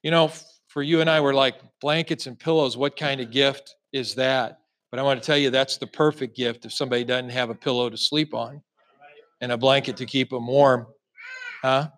You 0.03 0.11
know, 0.11 0.31
for 0.67 0.81
you 0.81 1.01
and 1.01 1.09
I, 1.09 1.21
we're 1.21 1.33
like 1.33 1.55
blankets 1.79 2.25
and 2.27 2.37
pillows. 2.37 2.75
What 2.75 2.97
kind 2.97 3.21
of 3.21 3.31
gift 3.31 3.75
is 3.93 4.15
that? 4.15 4.59
But 4.91 4.99
I 4.99 5.03
want 5.03 5.21
to 5.21 5.25
tell 5.25 5.37
you, 5.37 5.51
that's 5.51 5.77
the 5.77 5.87
perfect 5.87 6.35
gift 6.35 6.65
if 6.65 6.73
somebody 6.73 7.03
doesn't 7.03 7.29
have 7.29 7.49
a 7.49 7.55
pillow 7.55 7.89
to 7.89 7.97
sleep 7.97 8.33
on 8.33 8.61
and 9.41 9.51
a 9.51 9.57
blanket 9.57 9.97
to 9.97 10.05
keep 10.05 10.29
them 10.29 10.47
warm. 10.47 10.87
Huh? 11.61 11.89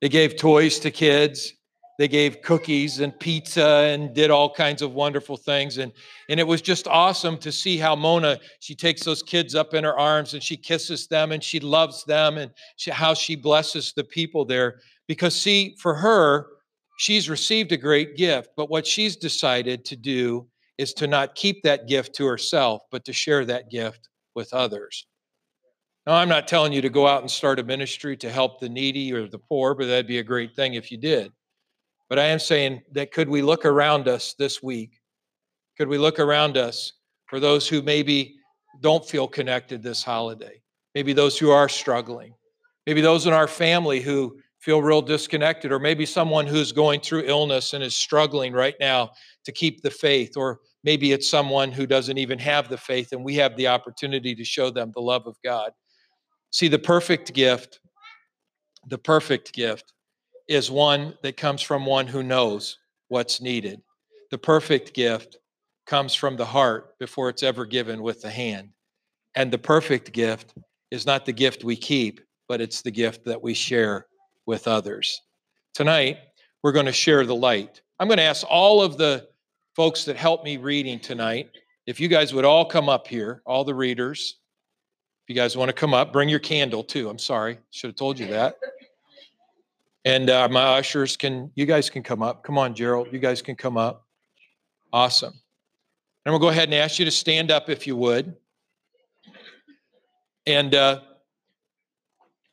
They 0.00 0.08
gave 0.08 0.36
toys 0.36 0.78
to 0.80 0.90
kids. 0.90 1.52
They 1.98 2.08
gave 2.08 2.42
cookies 2.42 3.00
and 3.00 3.16
pizza 3.20 3.90
and 3.92 4.14
did 4.14 4.30
all 4.30 4.52
kinds 4.52 4.82
of 4.82 4.94
wonderful 4.94 5.36
things. 5.36 5.78
And, 5.78 5.92
and 6.28 6.40
it 6.40 6.46
was 6.46 6.62
just 6.62 6.88
awesome 6.88 7.38
to 7.38 7.52
see 7.52 7.76
how 7.76 7.94
Mona, 7.94 8.40
she 8.60 8.74
takes 8.74 9.04
those 9.04 9.22
kids 9.22 9.54
up 9.54 9.74
in 9.74 9.84
her 9.84 9.96
arms 9.96 10.34
and 10.34 10.42
she 10.42 10.56
kisses 10.56 11.06
them 11.06 11.30
and 11.30 11.44
she 11.44 11.60
loves 11.60 12.02
them 12.04 12.38
and 12.38 12.50
she, 12.76 12.90
how 12.90 13.14
she 13.14 13.36
blesses 13.36 13.92
the 13.94 14.02
people 14.02 14.44
there. 14.44 14.80
Because, 15.06 15.36
see, 15.36 15.76
for 15.78 15.94
her, 15.94 16.46
she's 16.98 17.28
received 17.28 17.70
a 17.72 17.76
great 17.76 18.16
gift, 18.16 18.50
but 18.56 18.70
what 18.70 18.86
she's 18.86 19.16
decided 19.16 19.84
to 19.84 19.96
do 19.96 20.48
is 20.78 20.94
to 20.94 21.06
not 21.06 21.34
keep 21.34 21.62
that 21.62 21.86
gift 21.86 22.14
to 22.16 22.26
herself, 22.26 22.82
but 22.90 23.04
to 23.04 23.12
share 23.12 23.44
that 23.44 23.70
gift 23.70 24.08
with 24.34 24.52
others. 24.54 25.06
Now, 26.06 26.14
I'm 26.14 26.28
not 26.28 26.48
telling 26.48 26.72
you 26.72 26.82
to 26.82 26.88
go 26.88 27.06
out 27.06 27.20
and 27.20 27.30
start 27.30 27.60
a 27.60 27.62
ministry 27.62 28.16
to 28.18 28.30
help 28.30 28.58
the 28.58 28.68
needy 28.68 29.12
or 29.12 29.28
the 29.28 29.38
poor, 29.38 29.74
but 29.74 29.86
that'd 29.86 30.06
be 30.06 30.18
a 30.18 30.24
great 30.24 30.56
thing 30.56 30.74
if 30.74 30.90
you 30.90 30.98
did. 30.98 31.32
But 32.08 32.18
I 32.18 32.24
am 32.24 32.40
saying 32.40 32.82
that 32.92 33.12
could 33.12 33.28
we 33.28 33.40
look 33.40 33.64
around 33.64 34.08
us 34.08 34.34
this 34.36 34.62
week? 34.62 35.00
Could 35.78 35.88
we 35.88 35.98
look 35.98 36.18
around 36.18 36.56
us 36.56 36.92
for 37.26 37.38
those 37.38 37.68
who 37.68 37.82
maybe 37.82 38.34
don't 38.80 39.08
feel 39.08 39.28
connected 39.28 39.82
this 39.82 40.02
holiday? 40.02 40.60
Maybe 40.94 41.12
those 41.12 41.38
who 41.38 41.50
are 41.50 41.68
struggling. 41.68 42.34
Maybe 42.86 43.00
those 43.00 43.26
in 43.26 43.32
our 43.32 43.46
family 43.46 44.00
who 44.00 44.38
feel 44.58 44.82
real 44.82 45.02
disconnected, 45.02 45.72
or 45.72 45.78
maybe 45.78 46.04
someone 46.04 46.46
who's 46.46 46.72
going 46.72 47.00
through 47.00 47.22
illness 47.26 47.74
and 47.74 47.82
is 47.82 47.96
struggling 47.96 48.52
right 48.52 48.74
now 48.80 49.10
to 49.44 49.52
keep 49.52 49.82
the 49.82 49.90
faith, 49.90 50.36
or 50.36 50.60
maybe 50.84 51.12
it's 51.12 51.30
someone 51.30 51.72
who 51.72 51.86
doesn't 51.86 52.18
even 52.18 52.38
have 52.38 52.68
the 52.68 52.76
faith, 52.76 53.12
and 53.12 53.24
we 53.24 53.34
have 53.36 53.56
the 53.56 53.68
opportunity 53.68 54.34
to 54.34 54.44
show 54.44 54.70
them 54.70 54.92
the 54.94 55.00
love 55.00 55.26
of 55.26 55.36
God. 55.44 55.72
See, 56.52 56.68
the 56.68 56.78
perfect 56.78 57.32
gift, 57.32 57.80
the 58.86 58.98
perfect 58.98 59.54
gift 59.54 59.94
is 60.48 60.70
one 60.70 61.16
that 61.22 61.36
comes 61.36 61.62
from 61.62 61.86
one 61.86 62.06
who 62.06 62.22
knows 62.22 62.78
what's 63.08 63.40
needed. 63.40 63.80
The 64.30 64.38
perfect 64.38 64.92
gift 64.92 65.38
comes 65.86 66.14
from 66.14 66.36
the 66.36 66.44
heart 66.44 66.98
before 66.98 67.30
it's 67.30 67.42
ever 67.42 67.64
given 67.64 68.02
with 68.02 68.20
the 68.20 68.30
hand. 68.30 68.68
And 69.34 69.50
the 69.50 69.58
perfect 69.58 70.12
gift 70.12 70.54
is 70.90 71.06
not 71.06 71.24
the 71.24 71.32
gift 71.32 71.64
we 71.64 71.74
keep, 71.74 72.20
but 72.48 72.60
it's 72.60 72.82
the 72.82 72.90
gift 72.90 73.24
that 73.24 73.42
we 73.42 73.54
share 73.54 74.06
with 74.44 74.68
others. 74.68 75.22
Tonight, 75.72 76.18
we're 76.62 76.72
going 76.72 76.86
to 76.86 76.92
share 76.92 77.24
the 77.24 77.34
light. 77.34 77.80
I'm 77.98 78.08
going 78.08 78.18
to 78.18 78.24
ask 78.24 78.46
all 78.48 78.82
of 78.82 78.98
the 78.98 79.26
folks 79.74 80.04
that 80.04 80.16
helped 80.16 80.44
me 80.44 80.58
reading 80.58 81.00
tonight 81.00 81.48
if 81.86 81.98
you 81.98 82.08
guys 82.08 82.34
would 82.34 82.44
all 82.44 82.66
come 82.66 82.90
up 82.90 83.08
here, 83.08 83.42
all 83.46 83.64
the 83.64 83.74
readers. 83.74 84.38
If 85.22 85.28
you 85.28 85.34
guys 85.34 85.56
want 85.56 85.68
to 85.68 85.72
come 85.72 85.94
up, 85.94 86.12
bring 86.12 86.28
your 86.28 86.40
candle 86.40 86.82
too. 86.82 87.08
I'm 87.08 87.18
sorry, 87.18 87.58
should 87.70 87.88
have 87.88 87.96
told 87.96 88.18
you 88.18 88.26
that. 88.28 88.56
And 90.04 90.28
uh, 90.28 90.48
my 90.48 90.78
ushers 90.78 91.16
can, 91.16 91.52
you 91.54 91.64
guys 91.64 91.88
can 91.88 92.02
come 92.02 92.22
up. 92.22 92.42
Come 92.42 92.58
on, 92.58 92.74
Gerald, 92.74 93.08
you 93.12 93.20
guys 93.20 93.40
can 93.40 93.54
come 93.54 93.76
up. 93.76 94.04
Awesome. 94.92 95.32
And 96.24 96.32
we'll 96.32 96.40
go 96.40 96.48
ahead 96.48 96.64
and 96.64 96.74
ask 96.74 96.98
you 96.98 97.04
to 97.04 97.10
stand 97.10 97.50
up 97.52 97.70
if 97.70 97.86
you 97.86 97.94
would. 97.96 98.34
And 100.44 100.74
uh, 100.74 101.00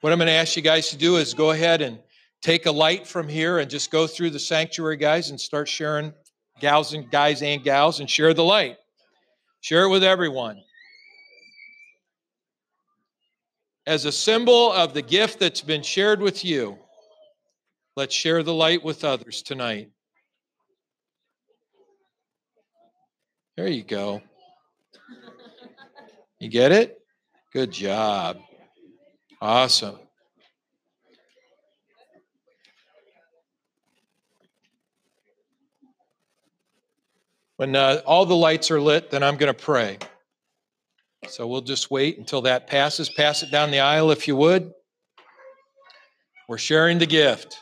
what 0.01 0.13
I'm 0.13 0.19
going 0.19 0.27
to 0.27 0.33
ask 0.33 0.55
you 0.55 0.61
guys 0.61 0.91
to 0.91 0.97
do 0.97 1.17
is 1.17 1.33
go 1.33 1.51
ahead 1.51 1.81
and 1.81 1.99
take 2.41 2.67
a 2.67 2.71
light 2.71 3.07
from 3.07 3.27
here 3.27 3.59
and 3.59 3.69
just 3.69 3.89
go 3.89 4.05
through 4.05 4.29
the 4.29 4.39
sanctuary, 4.39 4.97
guys, 4.97 5.31
and 5.31 5.41
start 5.41 5.67
sharing, 5.67 6.13
gals 6.59 6.93
and 6.93 7.09
guys 7.09 7.41
and 7.41 7.63
gals, 7.63 7.99
and 7.99 8.07
share 8.07 8.33
the 8.33 8.43
light. 8.43 8.77
Share 9.61 9.85
it 9.85 9.89
with 9.89 10.03
everyone. 10.03 10.61
As 13.89 14.05
a 14.05 14.11
symbol 14.11 14.71
of 14.71 14.93
the 14.93 15.01
gift 15.01 15.39
that's 15.39 15.61
been 15.61 15.81
shared 15.81 16.21
with 16.21 16.45
you, 16.45 16.77
let's 17.95 18.13
share 18.13 18.43
the 18.43 18.53
light 18.53 18.83
with 18.83 19.03
others 19.03 19.41
tonight. 19.41 19.89
There 23.57 23.67
you 23.67 23.81
go. 23.81 24.21
You 26.39 26.49
get 26.49 26.71
it? 26.71 27.01
Good 27.51 27.71
job. 27.71 28.37
Awesome. 29.41 29.97
When 37.57 37.75
uh, 37.75 38.03
all 38.05 38.27
the 38.27 38.35
lights 38.35 38.69
are 38.69 38.79
lit, 38.79 39.09
then 39.09 39.23
I'm 39.23 39.37
going 39.37 39.51
to 39.51 39.59
pray. 39.59 39.97
So 41.29 41.47
we'll 41.47 41.61
just 41.61 41.91
wait 41.91 42.17
until 42.17 42.41
that 42.41 42.67
passes. 42.67 43.09
Pass 43.09 43.43
it 43.43 43.51
down 43.51 43.71
the 43.71 43.79
aisle 43.79 44.11
if 44.11 44.27
you 44.27 44.35
would. 44.35 44.71
We're 46.47 46.57
sharing 46.57 46.97
the 46.97 47.05
gift, 47.05 47.57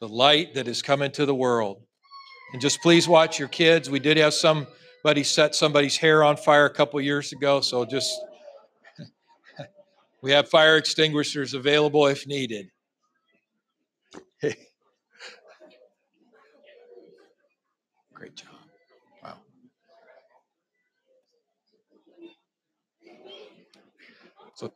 the 0.00 0.08
light 0.08 0.54
that 0.54 0.66
is 0.66 0.80
coming 0.80 1.12
to 1.12 1.26
the 1.26 1.34
world. 1.34 1.82
And 2.52 2.62
just 2.62 2.80
please 2.80 3.06
watch 3.06 3.38
your 3.38 3.48
kids. 3.48 3.90
We 3.90 3.98
did 3.98 4.16
have 4.16 4.32
somebody 4.32 5.22
set 5.24 5.54
somebody's 5.54 5.98
hair 5.98 6.24
on 6.24 6.36
fire 6.36 6.64
a 6.64 6.72
couple 6.72 7.00
years 7.00 7.32
ago, 7.32 7.60
so 7.60 7.84
just 7.84 8.18
we 10.22 10.30
have 10.32 10.48
fire 10.48 10.78
extinguishers 10.78 11.52
available 11.52 12.06
if 12.06 12.26
needed. 12.26 12.70
Great 18.14 18.36
job. 18.36 18.54
Wow. 19.22 19.34
So 24.54 24.72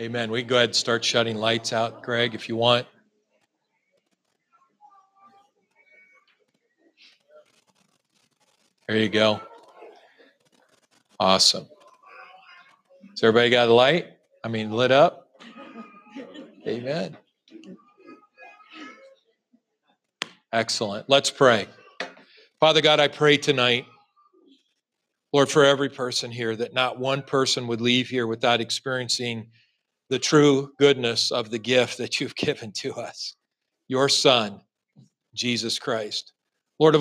Amen. 0.00 0.30
We 0.30 0.40
can 0.40 0.48
go 0.48 0.56
ahead 0.56 0.70
and 0.70 0.76
start 0.76 1.04
shutting 1.04 1.36
lights 1.36 1.74
out, 1.74 2.02
Greg, 2.02 2.34
if 2.34 2.48
you 2.48 2.56
want. 2.56 2.86
There 8.88 8.96
you 8.96 9.10
go. 9.10 9.42
Awesome. 11.18 11.66
Has 13.10 13.22
everybody 13.22 13.50
got 13.50 13.68
a 13.68 13.74
light? 13.74 14.06
I 14.42 14.48
mean, 14.48 14.72
lit 14.72 14.90
up? 14.90 15.28
Amen. 16.66 17.18
Excellent. 20.50 21.10
Let's 21.10 21.30
pray. 21.30 21.66
Father 22.58 22.80
God, 22.80 23.00
I 23.00 23.08
pray 23.08 23.36
tonight, 23.36 23.84
Lord, 25.34 25.50
for 25.50 25.62
every 25.62 25.90
person 25.90 26.30
here, 26.30 26.56
that 26.56 26.72
not 26.72 26.98
one 26.98 27.20
person 27.20 27.66
would 27.66 27.82
leave 27.82 28.08
here 28.08 28.26
without 28.26 28.62
experiencing 28.62 29.48
the 30.10 30.18
true 30.18 30.72
goodness 30.78 31.30
of 31.30 31.50
the 31.50 31.58
gift 31.58 31.96
that 31.98 32.20
you've 32.20 32.34
given 32.36 32.72
to 32.72 32.92
us, 32.94 33.36
your 33.88 34.08
Son, 34.08 34.60
Jesus 35.34 35.78
Christ. 35.78 36.32